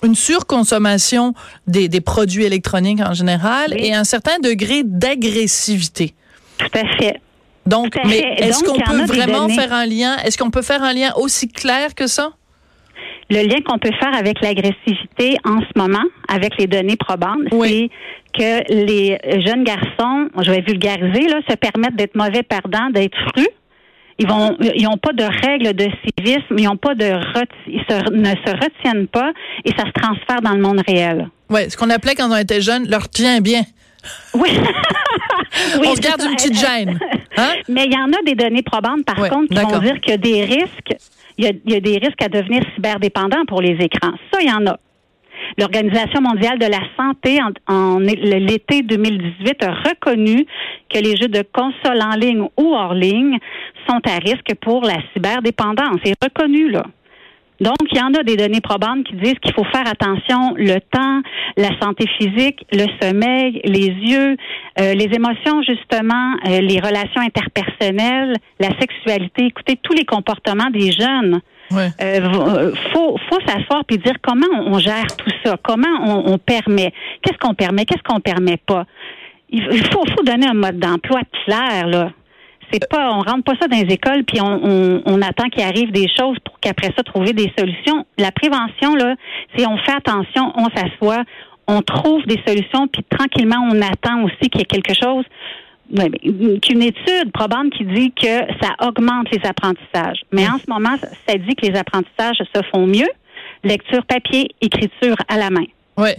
une 0.03 0.15
surconsommation 0.15 1.35
des, 1.67 1.89
produits 2.01 2.45
électroniques 2.45 3.01
en 3.01 3.15
général 3.15 3.75
et 3.77 3.95
un 3.95 4.05
certain 4.05 4.39
degré 4.39 4.83
d'agressivité. 4.85 6.15
Tout 6.59 6.67
à 6.75 6.97
fait. 6.99 7.21
Donc, 7.67 7.97
mais 8.05 8.23
est-ce 8.39 8.63
qu'on 8.63 8.79
peut 8.79 9.05
vraiment 9.05 9.49
faire 9.49 9.73
un 9.73 9.87
lien? 9.87 10.17
Est-ce 10.25 10.39
qu'on 10.39 10.51
peut 10.51 10.63
faire 10.63 10.83
un 10.83 10.93
lien 10.93 11.13
aussi 11.17 11.49
clair 11.49 11.95
que 11.95 12.07
ça? 12.07 12.33
Le 13.29 13.43
lien 13.43 13.61
qu'on 13.65 13.79
peut 13.79 13.93
faire 13.99 14.15
avec 14.15 14.41
l'agressivité 14.41 15.37
en 15.45 15.59
ce 15.61 15.79
moment, 15.79 16.05
avec 16.29 16.57
les 16.59 16.67
données 16.67 16.97
probantes, 16.97 17.43
c'est 17.51 17.91
que 18.33 18.73
les 18.73 19.19
jeunes 19.45 19.65
garçons, 19.65 20.29
je 20.41 20.51
vais 20.51 20.61
vulgariser, 20.61 21.29
là, 21.29 21.41
se 21.49 21.57
permettent 21.57 21.97
d'être 21.97 22.15
mauvais 22.15 22.43
perdants, 22.43 22.91
d'être 22.91 23.17
frus. 23.31 23.49
Ils 24.19 24.27
vont, 24.27 24.57
ils 24.61 24.85
n'ont 24.85 24.97
pas 24.97 25.13
de 25.13 25.25
règles 25.25 25.75
de 25.75 25.89
civisme, 26.05 26.57
ils 26.57 26.65
n'ont 26.65 26.77
pas 26.77 26.95
de, 26.95 27.13
ils 27.67 27.85
ne 28.13 28.29
se 28.29 28.65
retiennent 28.65 29.09
pas 29.09 29.33
et 29.65 29.71
ça 29.71 29.85
se 29.85 29.93
transfère 29.93 30.41
dans 30.41 30.55
le 30.55 30.63
monde 30.63 30.81
réel. 30.87 31.29
Oui, 31.51 31.69
ce 31.69 31.77
qu'on 31.77 31.91
appelait 31.91 32.15
quand 32.15 32.31
on 32.31 32.37
était 32.37 32.63
jeune, 32.63 32.89
leur 32.89 33.09
tient 33.11 33.41
bien. 33.41 33.63
Oui. 34.35 34.49
on 35.85 35.95
se 35.95 36.01
garde 36.01 36.23
une 36.23 36.37
petite 36.37 36.59
gêne. 36.59 36.99
Hein? 37.37 37.55
Mais 37.69 37.85
il 37.87 37.93
y 37.93 37.97
en 37.97 38.11
a 38.13 38.23
des 38.25 38.35
données 38.35 38.63
probantes, 38.63 39.05
par 39.05 39.17
contre, 39.29 39.49
qui 39.49 39.61
vont 39.61 39.79
dire 39.81 40.01
qu'il 40.01 40.13
y 40.13 40.15
a 40.15 40.17
des 40.17 40.45
risques 40.45 40.97
il 41.39 41.45
y 41.45 41.49
a, 41.49 41.53
il 41.65 41.73
y 41.73 41.77
a 41.77 41.81
des 41.81 41.99
risques 41.99 42.23
à 42.23 42.29
devenir 42.29 42.63
cyberdépendants 42.75 43.45
pour 43.47 43.61
les 43.61 43.77
écrans. 43.81 44.13
Ça, 44.33 44.41
il 44.41 44.49
y 44.49 44.53
en 44.53 44.67
a. 44.67 44.79
L'Organisation 45.59 46.21
mondiale 46.21 46.59
de 46.59 46.67
la 46.67 46.81
santé, 46.97 47.39
en, 47.69 47.99
l'été 47.99 48.83
2018, 48.83 49.63
a 49.63 49.73
reconnu 49.73 50.47
que 50.89 50.99
les 50.99 51.17
jeux 51.17 51.29
de 51.29 51.43
console 51.53 52.01
en 52.03 52.17
ligne 52.17 52.49
ou 52.57 52.75
hors 52.75 52.95
ligne 52.95 53.39
sont 53.89 54.01
à 54.07 54.17
risque 54.19 54.55
pour 54.61 54.83
la 54.83 54.97
cyberdépendance. 55.13 55.99
C'est 56.05 56.15
reconnu, 56.23 56.71
là. 56.71 56.85
Donc, 57.61 57.77
il 57.91 57.99
y 57.99 58.03
en 58.03 58.13
a 58.13 58.23
des 58.23 58.37
données 58.37 58.61
probantes 58.61 59.05
qui 59.05 59.17
disent 59.17 59.39
qu'il 59.41 59.55
faut 59.55 59.65
faire 59.65 59.87
attention 59.87 60.55
le 60.57 60.79
temps, 60.81 61.23
la 61.57 61.71
santé 61.81 62.07
physique, 62.19 62.67
le 62.73 62.87
sommeil, 63.01 63.61
les 63.65 63.87
yeux, 63.87 64.37
euh, 64.79 64.93
les 64.93 65.09
émotions, 65.15 65.63
justement, 65.63 66.35
euh, 66.47 66.61
les 66.61 66.79
relations 66.81 67.21
interpersonnelles, 67.21 68.37
la 68.61 68.69
sexualité. 68.79 69.47
Écoutez, 69.47 69.79
tous 69.83 69.95
les 69.95 70.05
comportements 70.05 70.71
des 70.71 70.93
jeunes. 70.93 71.41
Ouais. 71.73 71.89
Euh, 72.01 72.73
faut 72.93 73.17
faut 73.29 73.41
s'asseoir 73.45 73.85
puis 73.87 73.99
dire 73.99 74.15
comment 74.23 74.47
on, 74.53 74.79
gère 74.79 75.17
tout 75.17 75.31
ça, 75.45 75.57
comment 75.61 75.89
on, 76.05 76.35
on 76.35 76.39
permet, 76.39 76.93
qu'est-ce 77.23 77.39
qu'on 77.39 77.55
permet, 77.55 77.85
qu'est-ce 77.85 78.05
qu'on 78.05 78.21
permet 78.21 78.57
pas? 78.57 78.85
Il 79.49 79.85
faut, 79.91 80.05
faut 80.17 80.23
donner 80.23 80.47
un 80.47 80.55
mode 80.55 80.79
d'emploi 80.79 81.23
clair 81.45 81.89
là. 81.89 82.13
C'est 82.73 82.89
pas, 82.89 83.11
on 83.13 83.21
rentre 83.21 83.45
pas 83.45 83.55
ça 83.61 83.69
dans 83.69 83.77
les 83.77 83.93
écoles 83.93 84.25
puis 84.25 84.41
on, 84.41 85.03
on, 85.05 85.23
attend 85.23 85.49
qu'il 85.49 85.63
arrive 85.63 85.93
des 85.93 86.09
choses 86.09 86.37
pour 86.45 86.59
qu'après 86.61 86.93
ça 86.97 87.03
trouver 87.03 87.33
des 87.33 87.53
solutions. 87.57 88.05
La 88.19 88.33
prévention 88.33 88.95
là, 88.95 89.15
c'est 89.57 89.67
on 89.67 89.77
fait 89.79 89.93
attention, 89.93 90.53
on 90.57 90.69
s'assoit, 90.71 91.23
on 91.67 91.83
trouve 91.83 92.25
des 92.27 92.41
solutions 92.47 92.89
puis 92.89 93.05
tranquillement 93.09 93.69
on 93.71 93.81
attend 93.81 94.25
aussi 94.25 94.51
qu'il 94.51 94.61
y 94.61 94.63
ait 94.63 94.67
quelque 94.67 94.95
chose. 94.95 95.25
qu'une 96.63 96.83
étude 96.83 97.33
probante 97.33 97.71
qui 97.71 97.85
dit 97.85 98.13
que 98.13 98.39
ça 98.61 98.75
augmente 98.87 99.31
les 99.31 99.49
apprentissages. 99.49 100.23
Mais 100.33 100.49
en 100.49 100.59
ce 100.59 100.69
moment, 100.69 100.97
ça 101.29 101.37
dit 101.37 101.55
que 101.55 101.67
les 101.67 101.79
apprentissages 101.79 102.39
se 102.55 102.63
font 102.73 102.87
mieux. 102.87 103.09
Lecture 103.63 104.05
papier, 104.07 104.49
écriture 104.61 105.17
à 105.29 105.37
la 105.39 105.51
main. 105.51 105.67
Oui. 105.97 106.11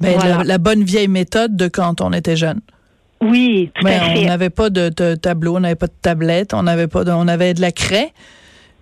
Ben, 0.00 0.16
la 0.44 0.58
bonne 0.58 0.84
vieille 0.84 1.08
méthode 1.08 1.56
de 1.56 1.66
quand 1.68 2.00
on 2.00 2.12
était 2.12 2.36
jeune. 2.36 2.60
Oui, 3.20 3.70
tout 3.74 3.86
à 3.86 3.90
fait. 3.90 4.24
On 4.24 4.26
n'avait 4.26 4.50
pas 4.50 4.70
de, 4.70 5.14
tableau, 5.14 5.56
on 5.56 5.60
n'avait 5.60 5.74
pas 5.74 5.86
de 5.86 5.92
tablette, 6.00 6.54
on 6.54 6.66
avait 6.66 6.86
pas 6.88 7.04
de, 7.04 7.10
on 7.10 7.28
avait 7.28 7.54
de 7.54 7.60
la 7.60 7.72
craie. 7.72 8.12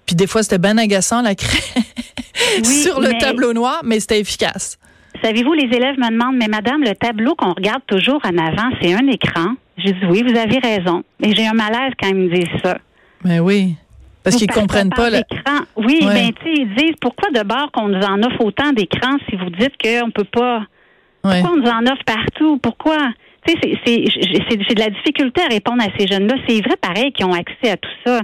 Puis 0.04 0.14
des 0.14 0.26
fois, 0.26 0.42
c'était 0.42 0.58
bien 0.58 0.78
agaçant, 0.78 1.22
la 1.22 1.34
craie, 1.34 1.82
sur 2.62 3.00
le 3.00 3.18
tableau 3.18 3.52
noir, 3.52 3.80
mais 3.84 3.98
c'était 4.00 4.20
efficace. 4.20 4.78
Savez-vous, 5.22 5.54
les 5.54 5.74
élèves 5.74 5.98
me 5.98 6.10
demandent, 6.10 6.36
mais 6.36 6.48
madame, 6.48 6.82
le 6.82 6.94
tableau 6.94 7.34
qu'on 7.34 7.52
regarde 7.52 7.82
toujours 7.86 8.20
en 8.24 8.36
avant, 8.36 8.70
c'est 8.80 8.92
un 8.92 9.06
écran. 9.08 9.54
J'ai 9.78 9.92
dit 9.92 10.06
oui, 10.08 10.22
vous 10.22 10.38
avez 10.38 10.58
raison. 10.58 11.02
Mais 11.20 11.34
j'ai 11.34 11.46
un 11.46 11.54
malaise 11.54 11.92
quand 12.00 12.08
ils 12.08 12.16
me 12.16 12.34
disent 12.34 12.60
ça. 12.62 12.78
Mais 13.24 13.40
oui. 13.40 13.76
Parce 14.22 14.36
qu'ils 14.36 14.50
comprennent 14.50 14.90
pas 14.90 15.08
l'écran. 15.08 15.60
Oui, 15.76 16.00
ben 16.02 16.32
tu 16.42 16.52
ils 16.52 16.74
disent 16.74 16.96
pourquoi 17.00 17.30
de 17.30 17.46
bord 17.46 17.70
qu'on 17.72 17.88
nous 17.88 18.02
en 18.02 18.20
offre 18.24 18.44
autant 18.44 18.72
d'écrans 18.72 19.16
si 19.28 19.36
vous 19.36 19.50
dites 19.50 19.74
qu'on 19.80 20.10
peut 20.10 20.24
pas? 20.24 20.62
Pourquoi 21.22 21.50
on 21.52 21.56
nous 21.56 21.68
en 21.68 21.82
offre 21.84 22.04
partout? 22.04 22.58
Pourquoi? 22.58 22.98
C'est 23.46 24.74
de 24.74 24.80
la 24.80 24.90
difficulté 24.90 25.42
à 25.42 25.48
répondre 25.48 25.82
à 25.82 25.88
ces 25.98 26.06
jeunes-là. 26.06 26.34
C'est 26.48 26.60
vrai, 26.60 26.76
pareil, 26.80 27.12
qui 27.12 27.24
ont 27.24 27.32
accès 27.32 27.70
à 27.70 27.76
tout 27.76 27.90
ça. 28.04 28.20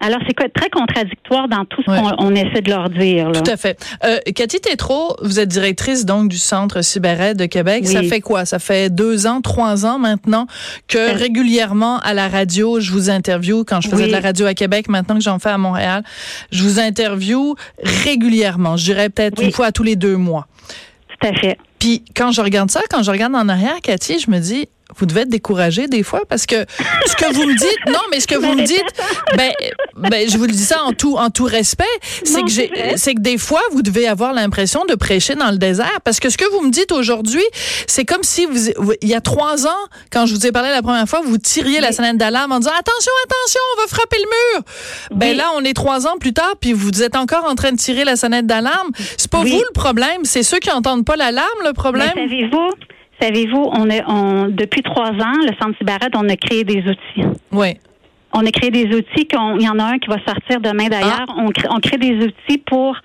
Alors, 0.00 0.18
c'est 0.26 0.34
très 0.52 0.68
contradictoire 0.68 1.48
dans 1.48 1.64
tout 1.64 1.80
ce 1.82 1.86
qu'on 1.86 2.34
essaie 2.34 2.60
de 2.60 2.68
leur 2.68 2.90
dire. 2.90 3.30
Tout 3.32 3.50
à 3.50 3.56
fait. 3.56 3.78
Euh, 4.04 4.18
Cathy 4.34 4.60
Tétrault, 4.60 5.16
vous 5.22 5.40
êtes 5.40 5.48
directrice 5.48 6.04
donc 6.04 6.28
du 6.28 6.36
Centre 6.36 6.82
CyberAide 6.82 7.38
de 7.38 7.46
Québec. 7.46 7.86
Ça 7.86 8.02
fait 8.02 8.20
quoi? 8.20 8.44
Ça 8.44 8.58
fait 8.58 8.94
deux 8.94 9.26
ans, 9.26 9.40
trois 9.40 9.86
ans 9.86 9.98
maintenant 9.98 10.46
que 10.88 10.98
euh. 10.98 11.12
régulièrement 11.14 12.00
à 12.00 12.12
la 12.12 12.28
radio, 12.28 12.80
je 12.80 12.90
vous 12.90 13.08
interview 13.08 13.64
quand 13.64 13.80
je 13.80 13.88
faisais 13.88 14.08
de 14.08 14.12
la 14.12 14.20
radio 14.20 14.44
à 14.46 14.52
Québec, 14.52 14.88
maintenant 14.88 15.14
que 15.14 15.22
j'en 15.22 15.38
fais 15.38 15.50
à 15.50 15.58
Montréal, 15.58 16.02
je 16.50 16.62
vous 16.64 16.80
interview 16.80 17.54
régulièrement. 17.82 18.76
Je 18.76 18.84
dirais 18.84 19.08
peut-être 19.08 19.42
une 19.42 19.52
fois 19.52 19.72
tous 19.72 19.84
les 19.84 19.96
deux 19.96 20.16
mois. 20.16 20.46
Tout 21.08 21.28
à 21.28 21.32
fait. 21.32 21.56
Puis 21.84 22.02
quand 22.16 22.32
je 22.32 22.40
regarde 22.40 22.70
ça, 22.70 22.80
quand 22.88 23.02
je 23.02 23.10
regarde 23.10 23.34
en 23.34 23.46
arrière, 23.46 23.78
Cathy, 23.82 24.18
je 24.18 24.30
me 24.30 24.38
dis, 24.38 24.70
vous 24.96 25.06
devez 25.06 25.22
être 25.22 25.28
découragé 25.28 25.88
des 25.88 26.02
fois 26.02 26.22
parce 26.28 26.46
que 26.46 26.66
ce 27.06 27.16
que 27.16 27.32
vous 27.32 27.44
me 27.44 27.56
dites, 27.56 27.78
non, 27.86 28.00
mais 28.10 28.20
ce 28.20 28.26
que 28.26 28.34
vous 28.34 28.54
me 28.54 28.64
dites, 28.64 28.84
ben, 29.36 29.50
ben, 29.96 30.28
je 30.28 30.36
vous 30.36 30.44
le 30.44 30.52
dis 30.52 30.64
ça 30.64 30.82
en 30.84 30.92
tout, 30.92 31.16
en 31.16 31.30
tout 31.30 31.44
respect, 31.44 31.84
c'est 32.22 32.42
que 32.42 32.50
j'ai, 32.50 32.70
c'est 32.96 33.14
que 33.14 33.20
des 33.20 33.38
fois 33.38 33.62
vous 33.72 33.82
devez 33.82 34.06
avoir 34.06 34.32
l'impression 34.32 34.84
de 34.84 34.94
prêcher 34.94 35.34
dans 35.34 35.50
le 35.50 35.58
désert 35.58 36.00
parce 36.04 36.20
que 36.20 36.28
ce 36.28 36.36
que 36.36 36.48
vous 36.50 36.60
me 36.60 36.70
dites 36.70 36.92
aujourd'hui, 36.92 37.44
c'est 37.86 38.04
comme 38.04 38.22
si 38.22 38.46
vous, 38.46 38.92
il 39.00 39.08
y 39.08 39.14
a 39.14 39.20
trois 39.20 39.66
ans, 39.66 39.70
quand 40.12 40.26
je 40.26 40.34
vous 40.34 40.46
ai 40.46 40.52
parlé 40.52 40.70
la 40.70 40.82
première 40.82 41.08
fois, 41.08 41.20
vous 41.24 41.38
tiriez 41.38 41.80
la 41.80 41.92
sonnette 41.92 42.18
d'alarme 42.18 42.52
en 42.52 42.58
disant 42.58 42.72
attention, 42.78 43.12
attention, 43.24 43.60
on 43.76 43.80
va 43.82 43.88
frapper 43.88 44.16
le 44.18 44.56
mur. 44.56 44.64
Ben 45.12 45.36
là, 45.36 45.50
on 45.56 45.64
est 45.64 45.74
trois 45.74 46.06
ans 46.06 46.16
plus 46.18 46.32
tard, 46.32 46.54
puis 46.60 46.72
vous 46.72 47.02
êtes 47.02 47.16
encore 47.16 47.44
en 47.44 47.54
train 47.54 47.72
de 47.72 47.78
tirer 47.78 48.04
la 48.04 48.16
sonnette 48.16 48.46
d'alarme. 48.46 48.90
C'est 49.16 49.30
pas 49.30 49.40
vous 49.40 49.46
le 49.46 49.72
problème, 49.72 50.24
c'est 50.24 50.42
ceux 50.42 50.58
qui 50.58 50.70
entendent 50.70 51.04
pas 51.04 51.16
l'alarme 51.16 51.48
le 51.64 51.72
problème. 51.72 52.10
savez-vous? 52.14 52.70
Savez-vous, 53.20 53.70
on, 53.72 53.88
est, 53.88 54.02
on 54.06 54.48
depuis 54.48 54.82
trois 54.82 55.10
ans, 55.10 55.38
le 55.42 55.52
Centre 55.60 55.76
Cyberade, 55.78 56.12
on 56.16 56.28
a 56.28 56.36
créé 56.36 56.64
des 56.64 56.80
outils. 56.80 57.28
Oui. 57.52 57.76
On 58.32 58.44
a 58.44 58.50
créé 58.50 58.70
des 58.70 58.86
outils. 58.86 59.28
Il 59.32 59.62
y 59.62 59.68
en 59.68 59.78
a 59.78 59.84
un 59.84 59.98
qui 59.98 60.08
va 60.08 60.18
sortir 60.26 60.60
demain 60.60 60.88
d'ailleurs. 60.88 61.26
Ah. 61.28 61.34
On, 61.38 61.50
crée, 61.50 61.68
on, 61.70 61.78
crée, 61.78 61.98
des 61.98 62.16
outils 62.16 62.58
pour 62.58 62.96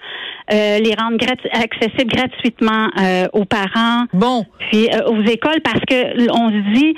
euh, 0.52 0.80
les 0.80 0.96
rendre 0.96 1.18
accessibles 1.54 2.12
gratuitement 2.12 2.90
euh, 3.00 3.28
aux 3.34 3.46
parents. 3.46 4.06
Bon. 4.12 4.46
Puis 4.58 4.90
euh, 4.92 5.06
aux 5.06 5.22
écoles 5.24 5.62
parce 5.64 5.82
que 5.82 6.32
on 6.32 6.50
se 6.50 6.74
dit. 6.74 6.96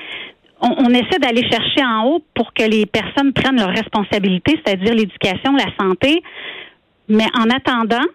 On, 0.63 0.75
on 0.77 0.89
essaie 0.91 1.17
d'aller 1.19 1.41
chercher 1.49 1.83
en 1.83 2.05
haut 2.05 2.23
pour 2.35 2.53
que 2.53 2.61
les 2.61 2.85
personnes 2.85 3.33
prennent 3.33 3.57
leurs 3.57 3.75
responsabilités, 3.75 4.61
c'est-à-dire 4.63 4.93
l'éducation, 4.93 5.55
la 5.55 5.65
santé. 5.79 6.21
Mais 7.09 7.25
en 7.33 7.49
attendant, 7.49 8.05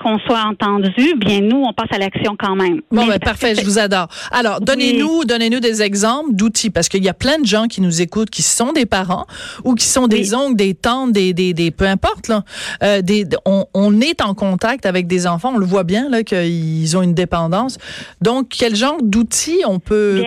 qu'on 0.00 0.18
soit 0.20 0.42
entendu, 0.42 1.14
bien 1.16 1.40
nous, 1.40 1.62
on 1.62 1.72
passe 1.72 1.88
à 1.92 1.98
l'action 1.98 2.36
quand 2.38 2.54
même. 2.54 2.80
Bon, 2.90 3.06
ben, 3.06 3.18
parfait, 3.18 3.54
je 3.54 3.64
vous 3.64 3.78
adore. 3.78 4.08
Alors, 4.30 4.60
donnez-nous, 4.60 5.24
donnez-nous 5.24 5.60
des 5.60 5.82
exemples 5.82 6.32
d'outils, 6.32 6.70
parce 6.70 6.88
qu'il 6.88 7.02
y 7.02 7.08
a 7.08 7.14
plein 7.14 7.38
de 7.38 7.46
gens 7.46 7.66
qui 7.66 7.80
nous 7.80 8.02
écoutent, 8.02 8.30
qui 8.30 8.42
sont 8.42 8.72
des 8.72 8.86
parents 8.86 9.26
ou 9.64 9.74
qui 9.74 9.86
sont 9.86 10.08
des 10.08 10.34
oncles, 10.34 10.56
des 10.56 10.74
tantes, 10.74 11.12
des, 11.12 11.32
des, 11.32 11.54
des 11.54 11.70
peu 11.70 11.86
importe 11.86 12.28
là. 12.28 12.44
Euh, 12.82 13.02
des, 13.02 13.26
on, 13.46 13.66
on, 13.74 14.00
est 14.00 14.20
en 14.20 14.34
contact 14.34 14.86
avec 14.86 15.06
des 15.06 15.26
enfants, 15.26 15.52
on 15.54 15.58
le 15.58 15.66
voit 15.66 15.84
bien 15.84 16.08
là 16.08 16.22
qu'ils 16.22 16.96
ont 16.96 17.02
une 17.02 17.14
dépendance. 17.14 17.78
Donc, 18.20 18.48
quel 18.50 18.74
genre 18.74 18.98
d'outils 19.02 19.62
on 19.66 19.78
peut 19.78 20.24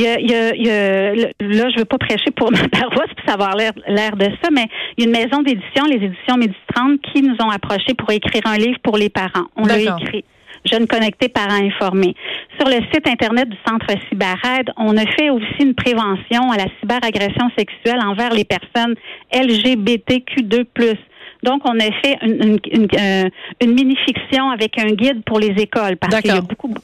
il 0.00 0.04
y 0.04 0.08
a, 0.08 0.18
il 0.18 0.30
y 0.30 0.34
a, 0.34 0.54
il 0.54 0.66
y 0.66 0.70
a, 0.70 1.14
là, 1.14 1.70
je 1.70 1.78
veux 1.78 1.84
pas 1.84 1.98
prêcher 1.98 2.30
pour 2.34 2.50
ma 2.52 2.68
paroisse, 2.68 3.10
puis 3.16 3.24
ça 3.26 3.34
avoir 3.34 3.54
l'air 3.56 4.16
de 4.16 4.24
ça, 4.42 4.50
mais 4.50 4.66
il 4.96 5.04
y 5.04 5.06
a 5.06 5.10
une 5.10 5.16
maison 5.16 5.42
d'édition, 5.42 5.84
les 5.84 5.96
éditions 5.96 6.36
Médistrante, 6.36 7.00
qui 7.12 7.22
nous 7.22 7.36
ont 7.44 7.50
approchés 7.50 7.94
pour 7.96 8.10
écrire 8.10 8.42
un 8.46 8.56
livre 8.56 8.78
pour 8.82 8.96
les 8.96 9.10
parents. 9.10 9.46
On 9.56 9.66
l'a 9.66 9.78
écrit. 9.78 10.24
Jeunes 10.64 10.86
connectés, 10.86 11.28
parents 11.28 11.62
informés. 11.62 12.14
Sur 12.58 12.68
le 12.68 12.76
site 12.92 13.08
Internet 13.08 13.48
du 13.48 13.56
Centre 13.66 13.86
CyberAide, 14.08 14.70
on 14.76 14.94
a 14.96 15.06
fait 15.18 15.30
aussi 15.30 15.62
une 15.62 15.74
prévention 15.74 16.50
à 16.52 16.56
la 16.58 16.66
cyberagression 16.80 17.50
sexuelle 17.56 17.98
envers 18.04 18.30
les 18.34 18.44
personnes 18.44 18.94
LGBTQ2+. 19.32 20.96
Donc, 21.42 21.62
on 21.64 21.78
a 21.78 21.90
fait 22.02 22.18
une, 22.22 22.58
une, 22.70 22.88
euh, 22.98 23.28
une, 23.62 23.74
mini-fiction 23.74 24.50
avec 24.50 24.78
un 24.78 24.92
guide 24.92 25.22
pour 25.24 25.38
les 25.38 25.54
écoles 25.58 25.96
parce 25.96 26.20
qu'il 26.20 26.32
y 26.32 26.36
a 26.36 26.40
beaucoup. 26.40 26.74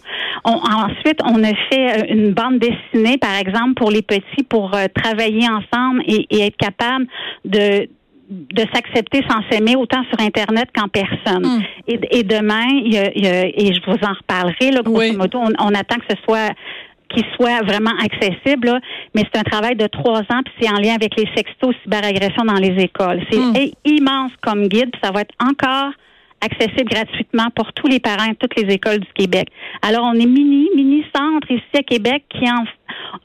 ensuite, 0.45 1.21
on 1.25 1.43
a 1.45 1.55
fait 1.71 2.01
euh, 2.01 2.15
une 2.15 2.33
bande 2.33 2.59
dessinée, 2.59 3.19
par 3.19 3.37
exemple, 3.37 3.75
pour 3.75 3.91
les 3.91 4.03
petits 4.03 4.45
pour 4.49 4.75
euh, 4.75 4.87
travailler 4.95 5.47
ensemble 5.49 6.03
et, 6.07 6.27
et, 6.31 6.47
être 6.47 6.57
capable 6.57 7.07
de 7.45 7.89
de 8.29 8.65
s'accepter 8.75 9.23
sans 9.29 9.41
s'aimer 9.49 9.77
autant 9.77 10.03
sur 10.11 10.19
internet 10.21 10.69
qu'en 10.75 10.89
personne. 10.89 11.47
Hmm. 11.47 11.63
Et, 11.87 12.01
et, 12.11 12.23
demain, 12.25 12.67
il 12.85 12.93
y 12.93 12.99
a, 12.99 13.13
il 13.15 13.25
y 13.25 13.29
a, 13.29 13.47
et 13.47 13.73
je 13.73 13.81
vous 13.87 14.05
en 14.05 14.15
reparlerai 14.15 14.73
là, 14.73 14.83
grosso 14.83 15.17
modo, 15.17 15.39
on, 15.39 15.53
on 15.61 15.75
attend 15.75 15.97
que 15.97 16.07
ce 16.11 16.17
soit 16.25 16.53
qui 17.17 17.25
soit 17.35 17.63
vraiment 17.63 17.93
accessible, 17.99 18.79
mais 19.15 19.23
c'est 19.33 19.41
un 19.41 19.43
travail 19.43 19.75
de 19.75 19.87
trois 19.87 20.21
ans, 20.21 20.43
puis 20.45 20.55
c'est 20.61 20.71
en 20.71 20.79
lien 20.79 20.95
avec 20.95 21.17
les 21.17 21.29
sextos 21.35 21.75
cyberagressions 21.83 22.45
dans 22.45 22.61
les 22.61 22.83
écoles. 22.83 23.25
C'est 23.31 23.39
hmm. 23.39 23.71
immense 23.85 24.33
comme 24.43 24.69
guide, 24.69 24.91
puis 24.93 25.01
ça 25.03 25.11
va 25.11 25.23
être 25.23 25.35
encore 25.41 25.93
accessible 26.43 26.91
gratuitement 26.91 27.47
pour 27.55 27.73
tous 27.73 27.87
les 27.87 28.01
parents 28.01 28.31
et 28.31 28.35
toutes 28.35 28.57
les 28.57 28.75
écoles 28.75 29.01
du 29.01 29.13
Québec. 29.15 29.49
Alors, 29.83 30.05
on 30.05 30.15
est 30.15 30.27
mini, 30.27 30.69
mini 30.77 31.05
centre 31.15 31.51
ici 31.51 31.65
à 31.75 31.83
Québec 31.83 32.25
qui 32.29 32.45
en, 32.51 32.65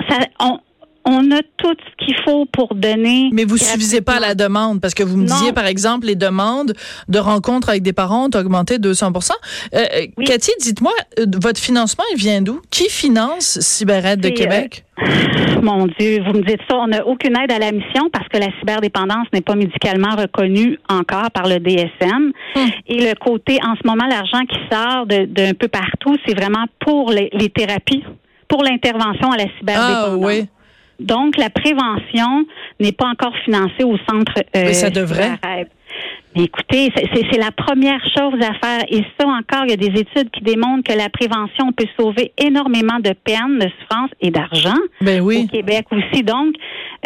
ça, 0.09 0.19
on, 0.39 0.59
on 1.05 1.31
a 1.31 1.41
tout 1.57 1.75
ce 1.75 2.05
qu'il 2.05 2.15
faut 2.23 2.45
pour 2.45 2.75
donner. 2.75 3.29
Mais 3.33 3.43
vous 3.43 3.57
suffisez 3.57 4.01
pas 4.01 4.15
à 4.15 4.19
la 4.19 4.35
demande 4.35 4.81
parce 4.81 4.93
que 4.93 5.03
vous 5.03 5.17
me 5.17 5.25
disiez 5.25 5.53
par 5.53 5.65
exemple 5.65 6.07
les 6.07 6.15
demandes 6.15 6.73
de 7.07 7.19
rencontres 7.19 7.69
avec 7.69 7.83
des 7.83 7.93
parents 7.93 8.25
ont 8.25 8.39
augmenté 8.39 8.77
de 8.77 8.93
200% 8.93 9.31
euh, 9.73 9.77
euh, 9.77 10.23
Cathy, 10.25 10.51
dites-moi 10.59 10.91
euh, 11.19 11.25
votre 11.41 11.59
financement 11.59 12.03
il 12.13 12.17
vient 12.17 12.41
d'où? 12.41 12.61
Qui 12.69 12.89
finance 12.89 13.59
CyberAide 13.59 14.21
de 14.21 14.29
Québec? 14.29 14.83
Mon 15.61 15.87
Dieu, 15.99 16.21
vous 16.25 16.33
me 16.33 16.43
dites 16.43 16.61
ça, 16.69 16.77
on 16.77 16.87
n'a 16.87 17.05
aucune 17.05 17.37
aide 17.37 17.51
à 17.51 17.59
la 17.59 17.71
mission 17.71 18.09
parce 18.11 18.27
que 18.27 18.37
la 18.37 18.47
cyberdépendance 18.59 19.27
n'est 19.33 19.41
pas 19.41 19.55
médicalement 19.55 20.15
reconnue 20.15 20.79
encore 20.89 21.29
par 21.31 21.47
le 21.47 21.59
DSM. 21.59 22.31
Hum. 22.55 22.69
Et 22.87 23.07
le 23.07 23.13
côté, 23.15 23.59
en 23.63 23.75
ce 23.75 23.87
moment, 23.87 24.05
l'argent 24.07 24.41
qui 24.49 24.57
sort 24.71 25.05
d'un 25.05 25.53
peu 25.53 25.67
partout, 25.67 26.17
c'est 26.25 26.35
vraiment 26.35 26.65
pour 26.79 27.11
les, 27.11 27.29
thérapies, 27.49 28.03
pour 28.47 28.63
l'intervention 28.63 29.31
à 29.31 29.37
la 29.37 29.45
cyberdépendance. 29.59 30.07
Ah, 30.07 30.15
oui. 30.17 30.47
Donc, 31.01 31.37
la 31.37 31.49
prévention 31.49 32.45
n'est 32.79 32.91
pas 32.91 33.07
encore 33.07 33.35
financée 33.43 33.83
au 33.83 33.97
centre. 34.09 34.33
Euh, 34.39 34.43
Mais 34.53 34.73
ça 34.73 34.89
devrait. 34.89 35.37
Écoutez, 36.33 36.93
c'est 36.95 37.37
la 37.37 37.51
première 37.51 37.99
chose 38.17 38.35
à 38.41 38.53
faire. 38.65 38.85
Et 38.87 39.03
ça 39.19 39.27
encore, 39.27 39.65
il 39.65 39.71
y 39.71 39.73
a 39.73 39.75
des 39.75 39.99
études 39.99 40.29
qui 40.31 40.41
démontrent 40.41 40.89
que 40.89 40.97
la 40.97 41.09
prévention 41.09 41.73
peut 41.73 41.87
sauver 41.99 42.31
énormément 42.37 42.99
de 42.99 43.11
peine, 43.11 43.59
de 43.59 43.67
souffrance 43.81 44.09
et 44.21 44.31
d'argent. 44.31 44.77
Ben 45.01 45.19
oui. 45.21 45.43
Au 45.43 45.51
Québec 45.51 45.87
aussi. 45.91 46.23
Donc, 46.23 46.55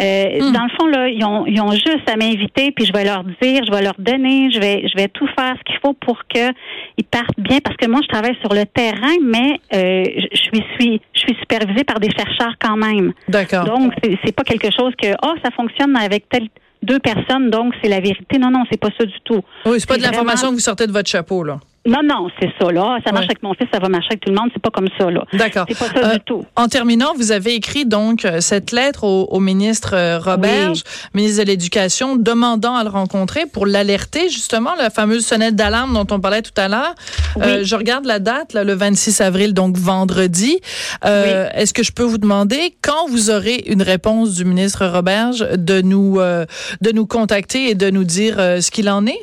euh, 0.00 0.38
Hmm. 0.38 0.52
dans 0.52 0.62
le 0.64 0.70
fond, 0.78 0.86
là, 0.86 1.08
ils 1.08 1.24
ont, 1.24 1.44
ils 1.46 1.60
ont 1.60 1.72
juste 1.72 2.08
à 2.08 2.16
m'inviter, 2.16 2.70
puis 2.70 2.84
je 2.84 2.92
vais 2.92 3.04
leur 3.04 3.24
dire, 3.24 3.62
je 3.66 3.72
vais 3.72 3.82
leur 3.82 3.94
donner, 3.98 4.50
je 4.52 4.60
vais, 4.60 4.86
je 4.86 4.96
vais 4.96 5.08
tout 5.08 5.26
faire 5.36 5.56
ce 5.58 5.64
qu'il 5.64 5.80
faut 5.84 5.94
pour 5.94 6.18
que 6.32 6.52
ils 6.96 7.04
partent 7.04 7.38
bien. 7.38 7.58
Parce 7.64 7.76
que 7.76 7.86
moi, 7.88 8.00
je 8.02 8.08
travaille 8.08 8.36
sur 8.40 8.52
le 8.54 8.64
terrain, 8.66 9.16
mais 9.22 9.58
euh, 9.74 10.04
je 10.32 10.36
suis, 10.36 10.64
suis, 10.78 11.00
je 11.14 11.20
suis 11.20 11.34
supervisée 11.40 11.84
par 11.84 11.98
des 11.98 12.10
chercheurs 12.10 12.54
quand 12.60 12.76
même. 12.76 13.12
D'accord. 13.28 13.64
Donc, 13.64 13.92
c'est 14.24 14.34
pas 14.34 14.44
quelque 14.44 14.68
chose 14.70 14.92
que, 15.00 15.08
oh, 15.24 15.34
ça 15.42 15.50
fonctionne 15.50 15.96
avec 15.96 16.28
telle 16.28 16.48
deux 16.86 16.98
personnes, 16.98 17.50
donc 17.50 17.74
c'est 17.82 17.88
la 17.88 18.00
vérité. 18.00 18.38
Non, 18.38 18.50
non, 18.50 18.64
c'est 18.70 18.80
pas 18.80 18.88
ça 18.98 19.04
du 19.04 19.18
tout. 19.24 19.42
Oui, 19.66 19.78
c'est 19.80 19.88
pas 19.88 19.96
de 19.98 20.02
l'information 20.02 20.36
vraiment- 20.48 20.50
que 20.52 20.54
vous 20.56 20.60
sortez 20.64 20.86
de 20.86 20.92
votre 20.92 21.08
chapeau, 21.08 21.42
là. 21.44 21.58
Non, 21.86 22.00
non, 22.04 22.28
c'est 22.40 22.50
ça, 22.60 22.70
là. 22.72 22.98
Ça 23.06 23.12
marche 23.12 23.24
Ouais. 23.26 23.30
avec 23.30 23.42
mon 23.42 23.54
fils, 23.54 23.66
ça 23.72 23.78
va 23.78 23.88
marcher 23.88 24.08
avec 24.10 24.20
tout 24.24 24.30
le 24.30 24.36
monde. 24.36 24.50
C'est 24.52 24.62
pas 24.62 24.70
comme 24.70 24.88
ça, 24.98 25.10
là. 25.10 25.24
D'accord. 25.32 25.66
C'est 25.68 25.78
pas 25.78 25.86
ça 26.00 26.08
Euh, 26.10 26.14
du 26.14 26.20
tout. 26.20 26.44
En 26.56 26.68
terminant, 26.68 27.12
vous 27.16 27.32
avez 27.32 27.54
écrit 27.54 27.86
donc 27.86 28.24
euh, 28.24 28.40
cette 28.40 28.72
lettre 28.72 29.04
au, 29.04 29.24
au 29.30 29.40
ministre 29.40 29.94
euh, 29.94 30.18
Roberge, 30.18 30.82
ministre 31.14 31.42
de 31.42 31.46
l'Éducation, 31.48 32.16
demandant 32.16 32.74
à 32.74 32.84
le 32.84 32.90
rencontrer 32.90 33.46
pour 33.46 33.66
l'alerter 33.66 34.28
justement, 34.28 34.74
la 34.76 34.90
fameuse 34.90 35.24
sonnette 35.24 35.54
d'alarme 35.54 35.94
dont 35.94 36.06
on 36.14 36.20
parlait 36.20 36.42
tout 36.42 36.52
à 36.60 36.68
l'heure. 36.68 36.94
Euh, 37.40 37.60
je 37.62 37.76
regarde 37.76 38.04
la 38.04 38.18
date, 38.18 38.52
là, 38.52 38.64
le 38.64 38.74
26 38.74 39.20
avril, 39.20 39.54
donc 39.54 39.76
vendredi. 39.76 40.58
Euh, 41.04 41.48
Est-ce 41.54 41.72
que 41.72 41.82
je 41.82 41.92
peux 41.92 42.02
vous 42.02 42.18
demander 42.18 42.74
quand 42.82 43.06
vous 43.08 43.30
aurez 43.30 43.62
une 43.66 43.82
réponse 43.82 44.34
du 44.34 44.44
ministre 44.44 44.86
Roberge 44.86 45.46
de 45.56 45.80
nous 45.82 46.18
euh, 46.18 46.44
de 46.80 46.90
nous 46.92 47.06
contacter 47.06 47.70
et 47.70 47.74
de 47.74 47.90
nous 47.90 48.04
dire 48.04 48.36
euh, 48.38 48.60
ce 48.60 48.70
qu'il 48.70 48.88
en 48.90 49.06
est? 49.06 49.20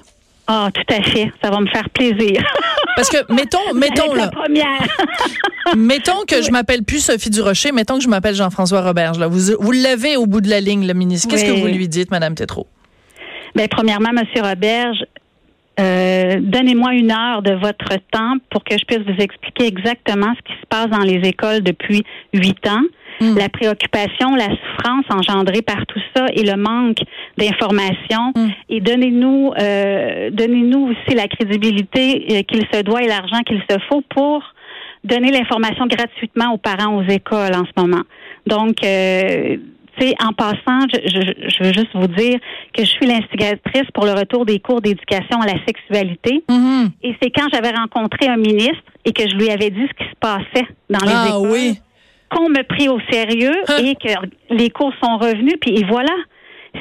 Ah, 0.48 0.70
tout 0.74 0.94
à 0.94 1.02
fait. 1.02 1.32
Ça 1.42 1.50
va 1.50 1.60
me 1.60 1.68
faire 1.68 1.90
plaisir. 1.90 2.44
Parce 2.96 3.10
que 3.10 3.32
mettons, 3.34 3.74
mettons 3.74 4.14
là, 4.14 4.30
première. 4.30 4.88
Mettons 5.78 6.26
que 6.28 6.42
je 6.42 6.52
m'appelle 6.52 6.84
plus 6.84 7.00
Sophie 7.04 7.30
Durocher, 7.30 7.72
mettons 7.72 7.98
que 7.98 8.04
je 8.04 8.10
m'appelle 8.10 8.36
Jean-François 8.36 8.82
Roberge. 8.82 9.18
Là. 9.18 9.28
Vous, 9.28 9.56
vous 9.60 9.72
l'avez 9.72 10.18
au 10.18 10.26
bout 10.26 10.42
de 10.42 10.50
la 10.50 10.60
ligne, 10.60 10.86
le 10.86 10.94
ministre. 10.94 11.30
Qu'est-ce 11.30 11.46
Oui. 11.46 11.56
que 11.56 11.62
vous 11.62 11.68
lui 11.68 11.88
dites, 11.88 12.12
Madame 12.12 12.36
Tétrault? 12.36 12.68
Ben, 13.56 13.68
premièrement, 13.70 14.10
Monsieur 14.12 14.42
Roberge, 14.42 15.06
euh, 15.80 16.36
donnez-moi 16.42 16.94
une 16.94 17.12
heure 17.12 17.42
de 17.42 17.54
votre 17.54 17.96
temps 18.12 18.36
pour 18.50 18.64
que 18.64 18.78
je 18.78 18.84
puisse 18.86 19.06
vous 19.08 19.24
expliquer 19.24 19.68
exactement 19.68 20.34
ce 20.38 20.54
qui 20.54 20.60
se 20.60 20.66
passe 20.68 20.90
dans 20.90 21.00
les 21.04 21.22
écoles 21.28 21.62
depuis 21.64 22.04
huit 22.34 22.68
ans. 22.68 22.82
Mm. 23.22 23.38
La 23.38 23.50
préoccupation, 23.50 24.36
la 24.36 24.50
souffrance 24.50 25.06
engendrée 25.10 25.62
par 25.62 25.86
tout 25.88 26.00
ça 26.16 26.26
et 26.34 26.44
le 26.44 26.56
manque 26.56 27.00
d'informations. 27.38 28.32
Mm. 28.36 28.50
Et 28.70 28.82
donnez-nous, 28.82 29.54
euh, 29.60 30.30
donnez-nous 30.32 30.92
aussi 30.92 31.16
la 31.16 31.28
crédibilité 31.28 32.26
euh, 32.32 32.42
qu'il 32.44 32.66
se 32.72 32.82
doit 32.82 33.04
et 33.04 33.08
l'argent 33.08 33.40
qu'il 33.46 33.62
se 33.70 33.78
faut 33.90 34.02
pour 34.10 34.44
donner 35.04 35.32
l'information 35.32 35.86
gratuitement 35.86 36.54
aux 36.54 36.58
parents 36.58 36.96
aux 36.96 37.04
écoles 37.04 37.56
en 37.56 37.66
ce 37.66 37.82
moment. 37.82 38.04
Donc, 38.48 38.84
euh, 38.84 39.58
tu 39.98 40.08
sais, 40.08 40.16
en 40.24 40.34
passant, 40.34 40.88
je, 40.92 41.00
je, 41.06 41.50
je 41.50 41.64
veux 41.64 41.74
juste 41.74 41.90
vous 41.94 42.08
dire 42.08 42.40
que 42.74 42.84
je 42.84 42.90
suis 42.90 43.06
l'instigatrice 43.06 43.90
pour 43.94 44.06
le 44.06 44.14
retour 44.14 44.46
des 44.46 44.60
cours 44.60 44.82
d'éducation 44.82 45.40
à 45.42 45.46
la 45.46 45.64
sexualité. 45.66 46.44
Mhm. 46.50 46.90
Et 47.04 47.16
c'est 47.22 47.30
quand 47.30 47.48
j'avais 47.54 47.72
rencontré 47.72 48.28
un 48.28 48.38
ministre 48.38 48.84
et 49.06 49.12
que 49.12 49.28
je 49.28 49.36
lui 49.36 49.50
avais 49.50 49.70
dit 49.70 49.86
ce 49.88 50.04
qui 50.04 50.10
se 50.10 50.16
passait 50.20 50.68
dans 50.90 51.06
les 51.06 51.14
Ah 51.14 51.28
écoles 51.30 51.52
oui. 51.52 51.80
Qu'on 52.34 52.50
me 52.50 52.64
prit 52.64 52.90
au 52.90 53.00
sérieux 53.12 53.54
Hein? 53.70 53.78
et 53.84 53.96
que 53.96 54.14
les 54.54 54.70
cours 54.70 54.94
sont 55.02 55.18
revenus. 55.18 55.56
Puis 55.62 55.76
et 55.80 55.86
voilà. 55.86 56.14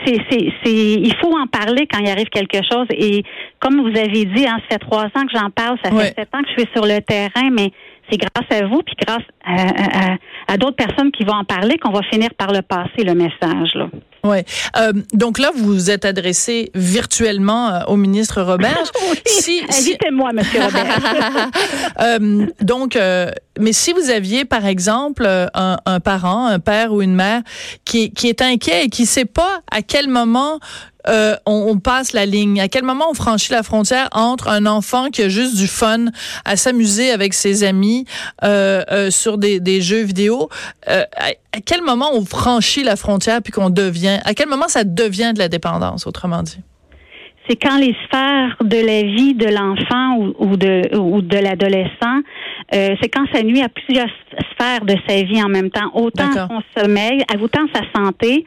C'est, 0.06 0.16
c'est, 0.30 0.50
c'est, 0.64 0.72
il 0.72 1.14
faut 1.20 1.36
en 1.36 1.46
parler 1.46 1.86
quand 1.86 1.98
il 1.98 2.08
arrive 2.08 2.28
quelque 2.30 2.60
chose. 2.72 2.86
Et 2.96 3.22
comme 3.60 3.82
vous 3.82 3.94
avez 3.98 4.24
dit, 4.24 4.46
hein, 4.48 4.56
ça 4.62 4.66
fait 4.70 4.78
trois 4.78 5.04
ans 5.04 5.26
que 5.30 5.36
j'en 5.38 5.50
parle, 5.50 5.76
ça 5.84 5.90
fait 5.90 5.96
Ouais. 5.96 6.14
sept 6.16 6.28
ans 6.34 6.40
que 6.42 6.48
je 6.56 6.62
suis 6.62 6.70
sur 6.74 6.86
le 6.86 6.98
terrain, 7.02 7.50
mais 7.52 7.70
c'est 8.10 8.16
grâce 8.18 8.58
à 8.62 8.66
vous, 8.66 8.80
puis 8.82 8.94
grâce 9.06 9.22
à, 9.44 9.52
à- 9.52 10.12
à- 10.14 10.16
à 10.48 10.56
d'autres 10.56 10.76
personnes 10.76 11.12
qui 11.12 11.24
vont 11.24 11.34
en 11.34 11.44
parler 11.44 11.76
qu'on 11.76 11.92
va 11.92 12.00
finir 12.10 12.30
par 12.38 12.52
le 12.52 12.62
passer, 12.62 13.04
le 13.04 13.14
message. 13.14 13.74
Là. 13.74 13.88
Ouais. 14.24 14.44
Euh, 14.76 14.92
donc 15.12 15.38
là, 15.38 15.50
vous 15.54 15.64
vous 15.64 15.90
êtes 15.90 16.04
adressé 16.04 16.70
virtuellement 16.74 17.68
euh, 17.68 17.80
au 17.88 17.96
ministre 17.96 18.42
Roberge. 18.42 18.88
Si- 19.26 19.60
si- 19.70 19.90
Invitez-moi, 19.90 20.32
Monsieur 20.32 20.62
Robert. 20.64 21.50
Euh, 22.00 22.46
donc, 22.60 22.96
euh, 22.96 23.30
mais 23.58 23.72
si 23.72 23.92
vous 23.92 24.10
aviez, 24.10 24.44
par 24.44 24.66
exemple, 24.66 25.24
euh, 25.26 25.46
un, 25.54 25.76
un 25.86 26.00
parent, 26.00 26.46
un 26.46 26.58
père 26.58 26.92
ou 26.92 27.02
une 27.02 27.14
mère 27.14 27.42
qui, 27.84 28.12
qui 28.12 28.28
est 28.28 28.42
inquiet 28.42 28.84
et 28.84 28.88
qui 28.88 29.06
sait 29.06 29.24
pas 29.24 29.60
à 29.70 29.82
quel 29.82 30.08
moment 30.08 30.58
euh, 31.08 31.34
on, 31.46 31.66
on 31.70 31.78
passe 31.78 32.12
la 32.12 32.26
ligne, 32.26 32.60
à 32.60 32.68
quel 32.68 32.84
moment 32.84 33.06
on 33.10 33.14
franchit 33.14 33.52
la 33.52 33.62
frontière 33.62 34.08
entre 34.12 34.48
un 34.48 34.66
enfant 34.66 35.08
qui 35.10 35.22
a 35.22 35.28
juste 35.28 35.56
du 35.56 35.66
fun 35.66 36.06
à 36.44 36.56
s'amuser 36.56 37.10
avec 37.10 37.34
ses 37.34 37.64
amis 37.64 38.04
euh, 38.44 38.82
euh, 38.90 39.10
sur 39.10 39.38
des, 39.38 39.60
des 39.60 39.80
jeux 39.80 40.02
vidéo, 40.02 40.48
à, 40.86 41.06
à 41.52 41.60
quel 41.64 41.82
moment 41.82 42.10
on 42.12 42.24
franchit 42.24 42.82
la 42.82 42.96
frontière 42.96 43.42
puis 43.42 43.52
qu'on 43.52 43.70
devient, 43.70 44.20
à 44.24 44.34
quel 44.34 44.48
moment 44.48 44.68
ça 44.68 44.84
devient 44.84 45.32
de 45.34 45.38
la 45.38 45.48
dépendance, 45.48 46.06
autrement 46.06 46.42
dit? 46.42 46.60
c'est 47.48 47.56
quand 47.56 47.76
les 47.76 47.94
sphères 48.04 48.56
de 48.62 48.76
la 48.76 49.02
vie 49.02 49.34
de 49.34 49.48
l'enfant 49.48 50.16
ou, 50.16 50.52
ou 50.52 50.56
de 50.56 50.96
ou 50.96 51.22
de 51.22 51.38
l'adolescent, 51.38 52.20
c'est 52.70 53.08
quand 53.12 53.26
ça 53.34 53.42
nuit 53.42 53.60
à 53.60 53.68
plusieurs 53.68 54.08
sphères 54.52 54.84
de 54.84 54.94
sa 55.08 55.22
vie 55.22 55.42
en 55.42 55.48
même 55.48 55.68
temps, 55.70 55.90
autant 55.94 56.30
son 56.32 56.62
sommeil, 56.80 57.24
autant 57.40 57.66
sa 57.74 57.80
santé, 57.96 58.46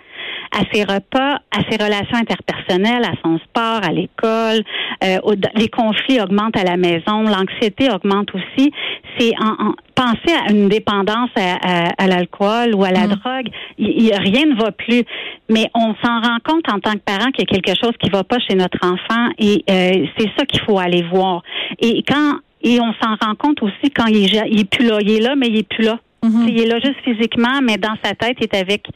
à 0.51 0.62
ses 0.73 0.84
repas, 0.84 1.39
à 1.51 1.60
ses 1.69 1.81
relations 1.84 2.17
interpersonnelles, 2.17 3.03
à 3.03 3.13
son 3.23 3.38
sport, 3.39 3.81
à 3.84 3.91
l'école. 3.91 4.63
Euh, 5.03 5.17
les 5.55 5.67
conflits 5.69 6.19
augmentent 6.21 6.58
à 6.58 6.63
la 6.63 6.77
maison, 6.77 7.23
l'anxiété 7.23 7.89
augmente 7.91 8.29
aussi. 8.36 8.71
C'est 9.17 9.31
en, 9.39 9.67
en 9.69 9.73
penser 9.95 10.34
à 10.47 10.51
une 10.51 10.67
dépendance 10.69 11.29
à, 11.36 11.55
à- 11.88 12.03
à 12.03 12.08
l'alcool 12.08 12.75
ou 12.75 12.84
à 12.84 12.91
la 12.91 13.08
Mm. 13.08 13.10
drogue, 13.15 13.47
il, 13.77 14.03
il- 14.03 14.13
rien 14.17 14.45
ne 14.45 14.55
va 14.55 14.71
plus. 14.71 15.03
Mais 15.49 15.69
on 15.73 15.93
s'en 16.03 16.19
rend 16.21 16.38
compte 16.43 16.67
en 16.71 16.79
tant 16.79 16.93
que 16.93 16.99
parent 17.05 17.31
qu'il 17.31 17.45
y 17.49 17.55
a 17.55 17.60
quelque 17.62 17.77
chose 17.79 17.93
qui 18.01 18.10
va 18.10 18.23
pas 18.23 18.39
chez 18.39 18.55
notre 18.55 18.79
enfant 18.84 19.29
et 19.38 19.63
euh, 19.69 20.05
c'est 20.17 20.29
ça 20.38 20.45
qu'il 20.45 20.62
faut 20.62 20.79
aller 20.79 21.03
voir. 21.03 21.41
Et 21.79 22.03
quand 22.08 22.39
et 22.62 22.79
on 22.81 22.93
s'en 23.01 23.12
rend 23.23 23.36
compte 23.36 23.62
aussi 23.62 23.91
quand 23.95 24.08
il 24.08 24.25
il 24.25 24.60
est 24.62 24.69
plus 24.69 24.88
là, 24.88 24.97
il 25.01 25.12
est 25.12 25.19
là 25.19 25.36
mais 25.36 25.47
il 25.47 25.58
est 25.58 25.67
plus 25.67 25.84
là. 25.86 25.99
Mhm. 26.23 26.47
Il 26.49 26.60
est 26.60 26.65
là 26.65 26.79
juste 26.84 26.97
physiquement, 27.03 27.60
mais 27.62 27.77
dans 27.77 27.95
sa 28.03 28.15
tête, 28.15 28.38
il 28.39 28.45
est 28.45 28.55
avec 28.55 28.88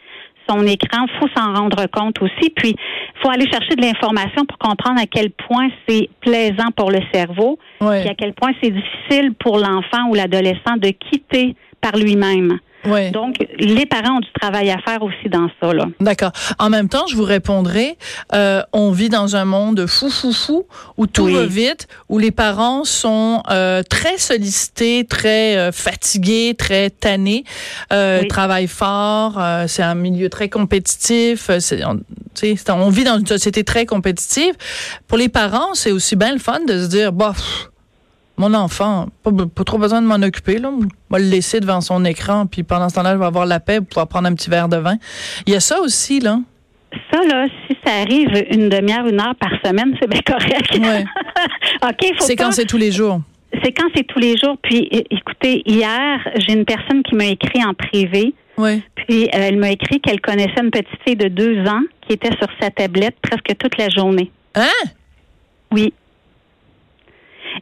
son 0.50 0.66
écran. 0.66 1.06
faut 1.20 1.28
s'en 1.36 1.54
rendre 1.54 1.86
compte 1.92 2.22
aussi. 2.22 2.50
Puis, 2.56 2.76
faut 3.22 3.30
aller 3.30 3.46
chercher 3.52 3.76
de 3.76 3.82
l'information 3.82 4.46
pour 4.48 4.58
comprendre 4.58 5.00
à 5.00 5.06
quel 5.06 5.30
point 5.32 5.68
c'est 5.88 6.10
plaisant 6.22 6.72
pour 6.76 6.92
le 6.92 7.00
cerveau, 7.14 7.60
Ouais. 7.82 8.02
puis 8.02 8.10
à 8.10 8.16
quel 8.16 8.34
point 8.34 8.52
c'est 8.62 8.72
difficile 8.72 9.34
pour 9.40 9.58
l'enfant 9.58 10.08
ou 10.10 10.16
l'adolescent 10.16 10.78
de 10.78 10.90
quitter 10.90 11.56
par 11.82 11.96
lui-même. 11.98 12.60
Ouais. 12.86 13.12
Donc, 13.12 13.36
les 13.58 13.86
parents 13.86 14.18
ont 14.18 14.20
du 14.22 14.32
travail 14.40 14.70
à 14.72 14.78
faire 14.80 15.02
aussi 15.04 15.30
dans 15.30 15.50
ça. 15.60 15.74
Là. 15.74 15.86
D'accord. 16.00 16.32
En 16.60 16.70
même 16.70 16.88
temps, 16.90 17.06
je 17.08 17.16
vous 17.16 17.24
répondrai, 17.24 17.98
euh, 18.34 18.62
on 18.74 18.92
vit 18.92 19.10
dans 19.10 19.36
un 19.36 19.46
monde 19.46 19.86
fou, 19.88 20.10
fou, 20.10 20.32
fou, 20.32 20.66
où 20.98 21.06
tout 21.08 21.24
Oui. 21.26 21.34
va 21.34 21.46
vite, 21.46 21.88
où 22.08 22.18
les 22.20 22.32
parents 22.32 22.84
sont 22.86 23.44
euh, 23.50 23.84
très 23.84 24.18
sollicités, 24.18 25.06
très 25.10 25.58
euh, 25.58 25.72
fatigués, 25.72 26.56
très 26.58 26.90
tannés, 26.90 27.44
euh, 27.92 28.20
Oui. 28.22 28.28
travaillent 28.28 28.68
fort, 28.68 29.38
euh, 29.40 29.66
c'est 29.68 29.84
un 29.84 29.96
milieu 29.96 30.30
très 30.30 30.48
compétitif, 30.50 31.50
euh, 31.50 31.60
c'est- 31.60 31.84
on, 31.86 32.00
on 32.74 32.90
vit 32.90 33.04
dans 33.04 33.18
une 33.20 33.28
société 33.28 33.64
très 33.64 33.86
compétitive. 33.86 34.54
Pour 35.08 35.18
les 35.18 35.28
parents, 35.30 35.74
c'est 35.74 35.92
aussi 35.92 36.16
bien 36.16 36.32
le 36.32 36.40
fun 36.40 36.60
de 36.68 36.82
se 36.84 36.88
dire, 36.88 37.12
bah, 37.12 37.34
pff, 37.36 37.70
mon 38.40 38.54
enfant, 38.54 39.08
pas, 39.22 39.32
pas 39.32 39.64
trop 39.66 39.78
besoin 39.78 40.02
de 40.02 40.08
m'en 40.08 40.16
occuper. 40.16 40.58
Là. 40.58 40.72
Je 40.82 40.86
vais 41.16 41.22
le 41.22 41.30
laisser 41.30 41.60
devant 41.60 41.82
son 41.82 42.06
écran, 42.06 42.48
puis 42.48 42.64
pendant 42.64 42.88
ce 42.88 42.96
temps-là, 42.96 43.14
je 43.14 43.20
vais 43.20 43.26
avoir 43.26 43.46
la 43.46 43.60
paix 43.60 43.80
pour 43.80 43.88
pouvoir 43.88 44.08
prendre 44.08 44.30
un 44.30 44.34
petit 44.34 44.50
verre 44.50 44.70
de 44.70 44.78
vin. 44.78 44.96
Il 45.46 45.54
y 45.54 45.56
a 45.58 45.60
ça 45.60 45.82
aussi, 45.82 46.22
là. 46.22 46.40
Ça, 47.12 47.20
là, 47.22 47.48
si 47.68 47.78
ça 47.86 47.92
arrive 48.02 48.30
une 48.50 48.70
demi-heure, 48.70 49.06
une 49.08 49.20
heure 49.20 49.36
par 49.36 49.52
semaine, 49.64 49.94
c'est 50.02 50.10
bien 50.10 50.22
correct. 50.26 50.80
Ouais. 50.80 51.04
OK, 51.84 52.18
faut 52.18 52.26
C'est 52.26 52.38
pas... 52.38 52.46
quand 52.46 52.52
c'est 52.54 52.66
tous 52.66 52.78
les 52.78 52.94
jours. 52.94 53.20
C'est 53.62 53.74
quand 53.74 53.88
c'est 53.94 54.06
tous 54.08 54.20
les 54.20 54.38
jours. 54.38 54.58
Puis, 54.62 54.88
écoutez, 55.12 55.62
hier, 55.66 56.20
j'ai 56.38 56.54
une 56.54 56.66
personne 56.66 57.04
qui 57.04 57.16
m'a 57.16 57.26
écrit 57.26 57.64
en 57.64 57.74
privé. 57.74 58.34
Oui. 58.58 58.82
Puis, 58.96 59.26
euh, 59.26 59.30
elle 59.34 59.58
m'a 59.58 59.72
écrit 59.72 60.00
qu'elle 60.00 60.22
connaissait 60.22 60.62
une 60.64 60.72
petite 60.72 61.00
fille 61.06 61.16
de 61.18 61.28
deux 61.28 61.66
ans 61.66 61.82
qui 62.08 62.14
était 62.14 62.36
sur 62.38 62.48
sa 62.62 62.70
tablette 62.70 63.16
presque 63.22 63.58
toute 63.58 63.78
la 63.78 63.90
journée. 63.90 64.32
Hein? 64.56 64.90
Oui. 65.72 65.94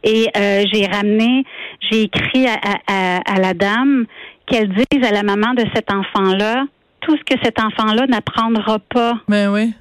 Et 0.04 0.28
euh, 0.36 0.64
j'ai 0.72 0.86
ramené, 0.86 1.44
j'ai 1.90 2.02
écrit 2.02 2.46
à, 2.46 2.54
à- 2.86 3.34
à- 3.34 3.38
la 3.40 3.54
dame 3.54 4.06
qu'elle 4.46 4.68
dise 4.68 5.06
à 5.06 5.12
la 5.12 5.22
maman 5.22 5.54
de 5.54 5.64
cet 5.74 5.92
enfant-là 5.92 6.64
tout 7.00 7.16
ce 7.16 7.22
que 7.34 7.40
cet 7.42 7.60
enfant-là 7.60 8.06
n'apprendra 8.06 8.78
pas 8.78 9.14
Ben 9.28 9.50
oui. 9.52 9.72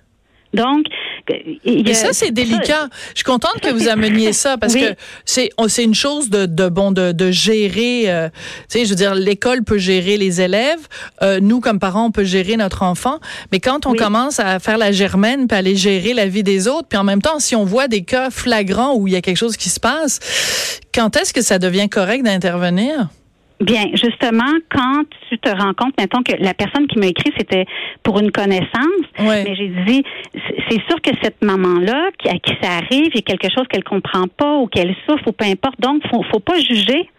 Donc, 0.53 0.85
Et 1.65 1.93
ça, 1.93 2.13
c'est 2.13 2.31
délicat. 2.31 2.87
Je 3.09 3.17
suis 3.17 3.23
contente 3.23 3.59
que 3.61 3.69
vous 3.69 3.87
ameniez 3.87 4.33
ça 4.33 4.57
parce 4.57 4.75
que 4.75 4.95
c'est 5.25 5.49
c'est 5.67 5.83
une 5.83 5.95
chose 5.95 6.29
de, 6.29 6.45
de 6.45 6.69
bon 6.69 6.91
de, 6.91 7.11
de 7.11 7.31
gérer. 7.31 8.03
Euh, 8.07 8.29
tu 8.69 8.79
sais, 8.79 8.85
je 8.85 8.89
veux 8.89 8.95
dire, 8.95 9.13
l'école 9.13 9.63
peut 9.63 9.77
gérer 9.77 10.17
les 10.17 10.41
élèves. 10.41 10.87
Euh, 11.21 11.39
nous, 11.41 11.59
comme 11.59 11.79
parents, 11.79 12.05
on 12.05 12.11
peut 12.11 12.23
gérer 12.23 12.55
notre 12.55 12.83
enfant. 12.83 13.19
Mais 13.51 13.59
quand 13.59 13.85
on 13.85 13.93
commence 13.93 14.39
à 14.39 14.59
faire 14.59 14.77
la 14.77 14.91
germaine 14.91 15.47
puis 15.47 15.57
aller 15.57 15.75
gérer 15.75 16.13
la 16.13 16.27
vie 16.27 16.43
des 16.43 16.67
autres, 16.67 16.87
puis 16.87 16.97
en 16.97 17.03
même 17.03 17.21
temps, 17.21 17.39
si 17.39 17.55
on 17.55 17.65
voit 17.65 17.87
des 17.87 18.03
cas 18.03 18.29
flagrants 18.29 18.95
où 18.95 19.07
il 19.07 19.13
y 19.13 19.17
a 19.17 19.21
quelque 19.21 19.37
chose 19.37 19.57
qui 19.57 19.69
se 19.69 19.79
passe, 19.79 20.19
quand 20.93 21.15
est-ce 21.17 21.33
que 21.33 21.41
ça 21.41 21.59
devient 21.59 21.89
correct 21.89 22.23
d'intervenir? 22.23 23.09
Bien, 23.59 23.85
justement, 23.93 24.53
quand 24.69 25.03
tu 25.29 25.39
te 25.39 25.49
rends 25.49 25.73
compte, 25.73 25.93
mettons 25.99 26.21
que 26.21 26.33
la 26.39 26.53
personne 26.53 26.85
qui 26.87 26.99
m'a 26.99 27.07
écrit, 27.07 27.31
c'était 27.37 27.65
pour 28.03 28.19
une 28.19 28.31
connaissance, 28.31 29.03
mais 29.19 29.55
j'ai 29.55 29.71
dit, 29.87 30.03
c'est 30.69 30.81
sûr 30.87 31.01
que 31.01 31.09
cette 31.23 31.41
maman-là, 31.41 32.09
qui, 32.19 32.29
à 32.29 32.33
qui 32.33 32.53
ça 32.61 32.73
arrive, 32.73 33.09
il 33.13 33.15
y 33.15 33.19
a 33.19 33.21
quelque 33.21 33.49
chose 33.51 33.65
qu'elle 33.67 33.83
comprend 33.83 34.27
pas 34.27 34.57
ou 34.57 34.67
qu'elle 34.67 34.95
souffre 35.07 35.27
ou 35.27 35.31
peu 35.31 35.45
importe, 35.45 35.79
donc 35.79 36.07
faut, 36.07 36.23
faut 36.31 36.39
pas 36.39 36.59
juger 36.59 37.09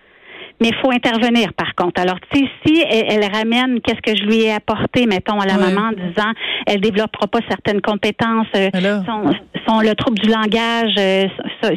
mais 0.60 0.68
il 0.68 0.74
faut 0.76 0.90
intervenir 0.90 1.52
par 1.54 1.74
contre. 1.74 2.00
Alors, 2.00 2.18
tu 2.30 2.38
sais, 2.38 2.50
si 2.64 2.82
elle, 2.88 3.24
ramène 3.32 3.80
qu'est-ce 3.80 4.00
que 4.00 4.16
je 4.16 4.24
lui 4.24 4.42
ai 4.42 4.52
apporté, 4.52 5.06
mettons, 5.06 5.40
à 5.40 5.46
la 5.46 5.56
maman 5.56 5.88
en 5.88 5.92
disant 5.92 6.32
elle 6.66 6.80
développera 6.80 7.26
pas 7.26 7.40
certaines 7.48 7.80
compétences, 7.80 8.46
euh, 8.56 8.70
son, 9.06 9.32
son, 9.66 9.80
le 9.80 9.94
trouble 9.94 10.18
du 10.18 10.28
langage, 10.28 10.94
euh, 10.98 11.26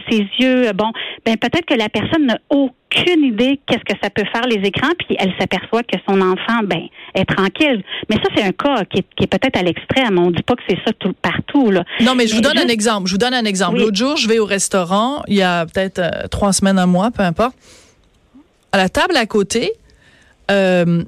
ses 0.09 0.27
yeux, 0.39 0.71
bon, 0.73 0.91
ben 1.25 1.37
peut-être 1.37 1.65
que 1.65 1.75
la 1.75 1.89
personne 1.89 2.25
n'a 2.25 2.37
aucune 2.49 3.23
idée 3.23 3.59
qu'est-ce 3.67 3.83
que 3.83 3.97
ça 4.01 4.09
peut 4.09 4.25
faire 4.33 4.47
les 4.47 4.67
écrans, 4.67 4.91
puis 4.97 5.15
elle 5.19 5.33
s'aperçoit 5.39 5.83
que 5.83 5.97
son 6.07 6.19
enfant, 6.21 6.61
ben, 6.65 6.81
est 7.15 7.25
tranquille. 7.25 7.83
Mais 8.09 8.17
ça, 8.17 8.23
c'est 8.35 8.43
un 8.43 8.51
cas 8.51 8.83
qui 8.85 8.99
est, 8.99 9.27
peut-être 9.27 9.57
à 9.57 9.63
l'extrême. 9.63 10.17
On 10.19 10.31
dit 10.31 10.43
pas 10.43 10.55
que 10.55 10.63
c'est 10.67 10.79
ça 10.85 10.91
tout 10.99 11.13
partout, 11.21 11.71
là. 11.71 11.83
Non, 12.01 12.15
mais 12.15 12.27
je 12.27 12.35
vous 12.35 12.41
donne 12.41 12.57
un 12.57 12.67
exemple. 12.67 13.07
Je 13.07 13.13
vous 13.13 13.17
donne 13.17 13.33
un 13.33 13.45
exemple. 13.45 13.77
L'autre 13.77 13.97
jour, 13.97 14.17
je 14.17 14.27
vais 14.27 14.39
au 14.39 14.45
restaurant, 14.45 15.21
il 15.27 15.35
y 15.35 15.41
a 15.41 15.65
peut-être 15.65 15.99
euh, 15.99 16.27
trois 16.29 16.53
semaines, 16.53 16.79
un 16.79 16.85
mois, 16.85 17.11
peu 17.11 17.23
importe 17.23 17.55
à 18.71 18.77
la 18.77 18.89
table 18.89 19.15
à 19.17 19.25
côté, 19.25 19.73
euh, 20.49 21.03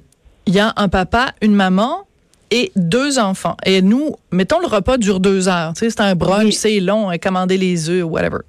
il 0.46 0.54
y 0.54 0.60
a 0.60 0.74
un 0.76 0.90
papa, 0.90 1.34
une 1.42 1.56
maman 1.56 2.06
et 2.52 2.72
deux 2.76 3.20
enfants. 3.20 3.58
Et 3.66 3.82
nous, 3.82 4.16
mettons, 4.32 4.60
le 4.60 4.68
repas 4.68 4.98
dure 4.98 5.20
deux 5.20 5.48
heures. 5.48 5.74
Tu 5.74 5.80
sais, 5.80 5.90
c'est 5.90 6.02
un 6.02 6.16
brunch, 6.16 6.54
c'est 6.54 6.80
long, 6.80 7.10
à 7.10 7.18
commander 7.18 7.58
les 7.58 7.90
œufs, 7.90 8.04
whatever. 8.04 8.40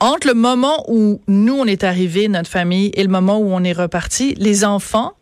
Entre 0.00 0.26
le 0.26 0.34
moment 0.34 0.84
où 0.88 1.20
nous, 1.28 1.54
on 1.54 1.66
est 1.66 1.84
arrivés, 1.84 2.28
notre 2.28 2.50
famille, 2.50 2.90
et 2.94 3.02
le 3.02 3.08
moment 3.08 3.38
où 3.38 3.52
on 3.52 3.62
est 3.64 3.72
reparti, 3.72 4.34
les 4.38 4.64
enfants 4.64 5.12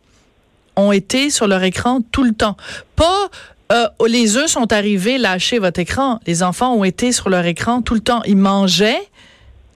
ont 0.75 0.91
été 0.91 1.29
sur 1.29 1.47
leur 1.47 1.63
écran 1.63 1.99
tout 2.11 2.23
le 2.23 2.33
temps. 2.33 2.55
Pas 2.95 3.29
euh, 3.71 3.87
les 4.07 4.37
œufs 4.37 4.49
sont 4.49 4.71
arrivés, 4.73 5.17
lâchez 5.17 5.59
votre 5.59 5.79
écran. 5.79 6.19
Les 6.25 6.41
enfants 6.43 6.73
ont 6.73 6.83
été 6.83 7.11
sur 7.11 7.29
leur 7.29 7.45
écran 7.45 7.81
tout 7.81 7.93
le 7.93 7.99
temps. 7.99 8.23
Ils 8.25 8.37
mangeaient 8.37 9.01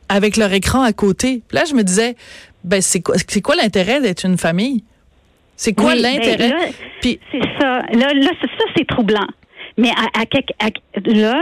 avec 0.10 0.38
leur 0.38 0.52
écran 0.52 0.82
à 0.82 0.94
côté. 0.94 1.42
là, 1.52 1.64
je 1.66 1.74
me 1.74 1.84
disais, 1.84 2.16
ben 2.64 2.82
c'est 2.82 3.02
quoi, 3.02 3.16
c'est 3.28 3.42
quoi 3.42 3.56
l'intérêt 3.56 4.02
d'être 4.02 4.26
une 4.26 4.38
famille? 4.38 4.84
C'est 5.56 5.74
quoi 5.74 5.94
ben, 5.94 6.02
l'intérêt? 6.02 6.74
C'est 7.02 7.20
ça. 7.60 7.82
Là, 7.94 8.14
là 8.14 8.32
ça, 8.42 8.66
c'est 8.76 8.88
troublant. 8.88 9.28
Mais 9.78 9.90
à, 9.90 10.22
à, 10.22 10.70
là, 11.06 11.42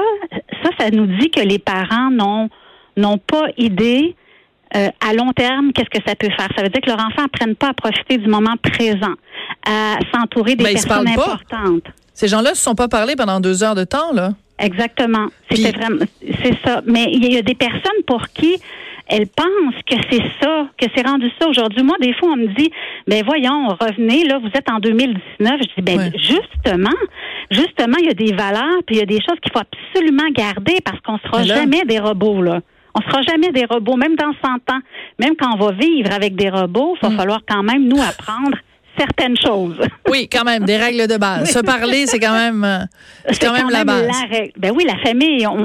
ça, 0.63 0.69
ça 0.79 0.89
nous 0.89 1.07
dit 1.17 1.29
que 1.29 1.41
les 1.41 1.59
parents 1.59 2.11
n'ont 2.11 2.49
n'ont 2.97 3.17
pas 3.17 3.47
idée 3.57 4.15
euh, 4.75 4.89
à 5.05 5.13
long 5.13 5.31
terme 5.33 5.71
qu'est-ce 5.73 5.89
que 5.89 6.03
ça 6.05 6.15
peut 6.15 6.29
faire. 6.29 6.47
Ça 6.55 6.63
veut 6.63 6.69
dire 6.69 6.81
que 6.81 6.89
leurs 6.89 6.99
enfants 6.99 7.25
apprennent 7.25 7.55
pas 7.55 7.69
à 7.69 7.73
profiter 7.73 8.17
du 8.17 8.27
moment 8.27 8.55
présent, 8.61 9.15
à 9.65 9.97
s'entourer 10.13 10.55
des 10.55 10.63
ben, 10.63 10.73
personnes 10.73 11.07
importantes. 11.07 11.87
Ces 12.13 12.27
gens-là 12.27 12.53
se 12.53 12.61
sont 12.61 12.75
pas 12.75 12.87
parlé 12.87 13.15
pendant 13.15 13.39
deux 13.39 13.63
heures 13.63 13.75
de 13.75 13.83
temps, 13.83 14.13
là. 14.13 14.31
Exactement. 14.59 15.27
C'était 15.49 15.71
vraiment, 15.71 16.05
c'est 16.43 16.57
ça. 16.63 16.81
Mais 16.85 17.09
il 17.11 17.33
y 17.33 17.37
a 17.37 17.41
des 17.41 17.55
personnes 17.55 18.03
pour 18.05 18.27
qui 18.29 18.57
elles 19.11 19.27
pensent 19.27 19.83
que 19.85 19.95
c'est 20.09 20.23
ça, 20.41 20.67
que 20.77 20.87
c'est 20.95 21.05
rendu 21.05 21.29
ça 21.39 21.47
aujourd'hui. 21.49 21.83
Moi, 21.83 21.97
des 21.99 22.13
fois, 22.13 22.29
on 22.29 22.37
me 22.37 22.47
dit, 22.47 22.71
ben 23.07 23.23
voyons, 23.25 23.67
revenez, 23.67 24.23
là, 24.23 24.39
vous 24.39 24.47
êtes 24.47 24.69
en 24.71 24.79
2019. 24.79 25.19
Je 25.39 25.75
dis, 25.75 25.81
ben 25.81 26.11
justement, 26.15 26.97
justement, 27.51 27.97
il 27.99 28.05
y 28.05 28.09
a 28.09 28.13
des 28.13 28.33
valeurs, 28.33 28.79
puis 28.87 28.95
il 28.95 28.99
y 28.99 29.03
a 29.03 29.05
des 29.05 29.19
choses 29.19 29.37
qu'il 29.41 29.51
faut 29.51 29.59
absolument 29.59 30.29
garder 30.33 30.77
parce 30.85 30.99
qu'on 31.01 31.17
sera 31.19 31.43
jamais 31.43 31.83
des 31.83 31.99
robots, 31.99 32.41
là. 32.41 32.61
On 32.93 33.01
sera 33.09 33.21
jamais 33.21 33.51
des 33.51 33.65
robots, 33.65 33.95
même 33.95 34.15
dans 34.15 34.33
100 34.43 34.49
ans. 34.73 34.81
Même 35.19 35.35
quand 35.39 35.53
on 35.55 35.57
va 35.57 35.71
vivre 35.73 36.11
avec 36.13 36.35
des 36.35 36.49
robots, 36.49 36.95
il 37.01 37.07
va 37.07 37.13
mm. 37.13 37.17
falloir 37.17 37.39
quand 37.47 37.63
même 37.63 37.87
nous 37.87 38.01
apprendre 38.01 38.57
certaines 38.97 39.37
choses. 39.37 39.77
Oui, 40.09 40.27
quand 40.29 40.43
même, 40.43 40.65
des 40.65 40.75
règles 40.75 41.07
de 41.07 41.15
base. 41.15 41.49
Se 41.49 41.59
parler, 41.59 42.05
c'est 42.05 42.19
quand 42.19 42.33
même, 42.33 42.65
euh, 42.65 42.79
c'est 43.29 43.45
quand, 43.45 43.53
même, 43.53 43.69
la 43.69 43.85
base. 43.85 44.09
ben 44.57 44.73
oui, 44.75 44.83
la 44.85 44.97
famille, 44.97 45.47
on, 45.47 45.63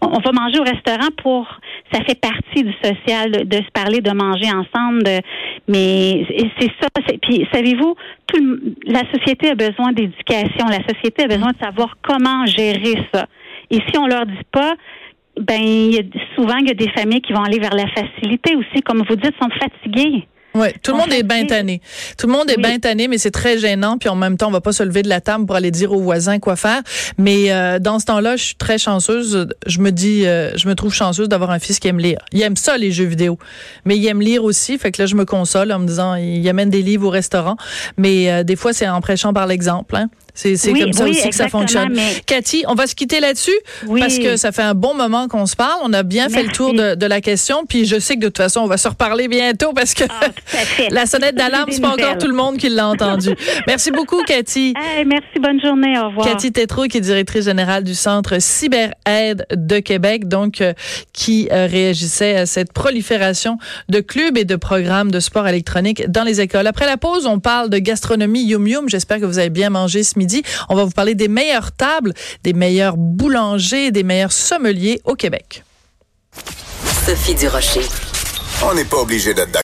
on, 0.00 0.18
va 0.18 0.32
manger 0.32 0.60
au 0.60 0.62
restaurant 0.62 1.10
pour, 1.22 1.46
ça 1.92 2.02
fait 2.04 2.18
partie 2.18 2.64
du 2.64 2.72
social 2.82 3.30
de, 3.30 3.56
se 3.56 3.70
parler, 3.72 4.00
de 4.00 4.10
manger 4.10 4.50
ensemble. 4.50 5.02
De, 5.02 5.20
mais 5.68 6.26
c'est 6.58 6.70
ça. 6.80 6.88
Puis 7.22 7.46
savez-vous, 7.52 7.94
tout 8.26 8.60
la 8.86 9.02
société 9.12 9.50
a 9.50 9.54
besoin 9.54 9.92
d'éducation. 9.92 10.66
La 10.68 10.82
société 10.88 11.24
a 11.24 11.28
besoin 11.28 11.50
de 11.52 11.58
savoir 11.62 11.96
comment 12.02 12.46
gérer 12.46 13.06
ça. 13.12 13.26
Et 13.70 13.78
si 13.88 13.98
on 13.98 14.06
leur 14.06 14.26
dit 14.26 14.46
pas, 14.50 14.74
ben 15.40 15.90
souvent 16.34 16.56
il 16.56 16.68
y 16.68 16.70
a 16.70 16.74
des 16.74 16.90
familles 16.90 17.22
qui 17.22 17.32
vont 17.32 17.42
aller 17.42 17.58
vers 17.58 17.74
la 17.74 17.86
facilité 17.88 18.56
aussi, 18.56 18.82
comme 18.82 19.02
vous 19.08 19.16
dites, 19.16 19.34
sont 19.40 19.50
fatiguées. 19.50 20.26
Oui, 20.54 20.68
tout 20.82 20.92
le 20.92 20.98
monde 20.98 21.12
est 21.12 21.22
bien 21.22 21.46
tanné. 21.46 21.80
Tout 22.18 22.26
le 22.26 22.32
monde 22.32 22.50
est 22.50 22.60
bien 22.60 22.78
tanné, 22.78 23.08
mais 23.08 23.18
c'est 23.18 23.30
très 23.30 23.58
gênant. 23.58 23.96
Puis 23.98 24.08
en 24.08 24.16
même 24.16 24.36
temps, 24.36 24.48
on 24.48 24.52
va 24.52 24.60
pas 24.60 24.72
se 24.72 24.82
lever 24.82 25.02
de 25.02 25.08
la 25.08 25.20
table 25.20 25.46
pour 25.46 25.56
aller 25.56 25.70
dire 25.70 25.92
aux 25.92 26.00
voisins 26.00 26.38
quoi 26.38 26.56
faire. 26.56 26.82
Mais 27.18 27.52
euh, 27.52 27.78
dans 27.78 27.98
ce 27.98 28.06
temps-là, 28.06 28.36
je 28.36 28.44
suis 28.44 28.54
très 28.56 28.78
chanceuse. 28.78 29.48
Je 29.66 29.78
me 29.80 29.90
dis, 29.90 30.26
euh, 30.26 30.56
je 30.56 30.68
me 30.68 30.74
trouve 30.74 30.92
chanceuse 30.92 31.28
d'avoir 31.28 31.50
un 31.50 31.58
fils 31.58 31.78
qui 31.78 31.88
aime 31.88 31.98
lire. 31.98 32.18
Il 32.32 32.42
aime 32.42 32.56
ça, 32.56 32.76
les 32.76 32.92
jeux 32.92 33.04
vidéo. 33.04 33.38
Mais 33.84 33.96
il 33.96 34.06
aime 34.06 34.20
lire 34.20 34.44
aussi. 34.44 34.76
Fait 34.78 34.92
que 34.92 35.00
là, 35.00 35.06
je 35.06 35.14
me 35.14 35.24
console 35.24 35.72
en 35.72 35.78
me 35.78 35.86
disant, 35.86 36.14
il 36.16 36.46
amène 36.48 36.70
des 36.70 36.82
livres 36.82 37.06
au 37.06 37.10
restaurant. 37.10 37.56
Mais 37.96 38.30
euh, 38.30 38.42
des 38.42 38.56
fois, 38.56 38.72
c'est 38.72 38.88
en 38.88 39.00
prêchant 39.00 39.32
par 39.32 39.46
l'exemple. 39.46 39.96
Hein. 39.96 40.08
C'est 40.34 40.56
comme 40.72 40.92
ça 40.92 41.04
aussi 41.04 41.28
que 41.28 41.34
ça 41.34 41.48
fonctionne. 41.48 41.98
Cathy, 42.26 42.64
on 42.66 42.74
va 42.74 42.86
se 42.86 42.94
quitter 42.94 43.20
là-dessus 43.20 43.58
parce 43.98 44.18
que 44.18 44.36
ça 44.36 44.52
fait 44.52 44.62
un 44.62 44.74
bon 44.74 44.94
moment 44.94 45.28
qu'on 45.28 45.46
se 45.46 45.56
parle. 45.56 45.80
On 45.82 45.92
a 45.92 46.02
bien 46.02 46.28
fait 46.28 46.42
le 46.42 46.50
tour 46.50 46.72
de, 46.72 46.94
de, 46.94 47.06
la 47.06 47.20
question. 47.20 47.64
Puis 47.66 47.84
je 47.84 47.98
sais 47.98 48.14
que 48.14 48.20
de 48.20 48.26
toute 48.26 48.38
façon, 48.38 48.60
on 48.60 48.66
va 48.66 48.76
se 48.76 48.88
reparler 48.88 49.28
bientôt 49.28 49.72
parce 49.72 49.94
que 49.94 50.04
ah, 50.08 50.28
la 50.90 51.06
sonnette 51.06 51.34
d'alarme, 51.34 51.70
c'est 51.70 51.80
pas 51.80 51.92
encore 51.92 52.18
tout 52.18 52.28
le 52.28 52.34
monde 52.34 52.56
qui 52.56 52.68
l'a 52.68 52.88
entendu. 52.88 53.30
merci 53.66 53.90
beaucoup, 53.90 54.22
Cathy. 54.22 54.74
merci, 55.06 55.38
bonne 55.40 55.60
journée. 55.60 55.98
Au 55.98 56.08
revoir. 56.08 56.26
Cathy 56.26 56.52
Tétrault, 56.52 56.86
qui 56.86 56.98
est 56.98 57.02
directrice 57.02 57.44
générale 57.44 57.84
du 57.84 57.94
Centre 57.94 58.40
CyberAide 58.40 59.46
de 59.54 59.78
Québec, 59.80 60.28
donc 60.28 60.60
euh, 60.60 60.72
qui 61.12 61.48
euh, 61.52 61.66
réagissait 61.70 62.36
à 62.36 62.46
cette 62.46 62.72
prolifération 62.72 63.58
de 63.88 64.00
clubs 64.00 64.38
et 64.38 64.44
de 64.44 64.56
programmes 64.56 65.10
de 65.10 65.20
sport 65.20 65.46
électronique 65.46 66.10
dans 66.10 66.24
les 66.24 66.40
écoles. 66.40 66.66
Après 66.66 66.86
la 66.86 66.96
pause, 66.96 67.26
on 67.26 67.38
parle 67.38 67.70
de 67.70 67.78
gastronomie 67.78 68.44
Yum 68.44 68.66
Yum. 68.66 68.88
J'espère 68.88 69.20
que 69.20 69.26
vous 69.26 69.38
avez 69.38 69.50
bien 69.50 69.70
mangé 69.70 70.02
ce 70.02 70.18
midi. 70.22 70.42
On 70.68 70.74
va 70.74 70.84
vous 70.84 70.90
parler 70.90 71.14
des 71.14 71.28
meilleures 71.28 71.72
tables, 71.72 72.14
des 72.42 72.52
meilleurs 72.52 72.96
boulangers, 72.96 73.90
des 73.90 74.02
meilleurs 74.02 74.32
sommeliers 74.32 75.00
au 75.04 75.14
Québec. 75.14 75.64
Sophie 77.06 77.34
Durocher. 77.34 77.82
On 78.64 78.74
n'est 78.74 78.84
pas 78.84 78.98
obligé 78.98 79.34
d'être 79.34 79.52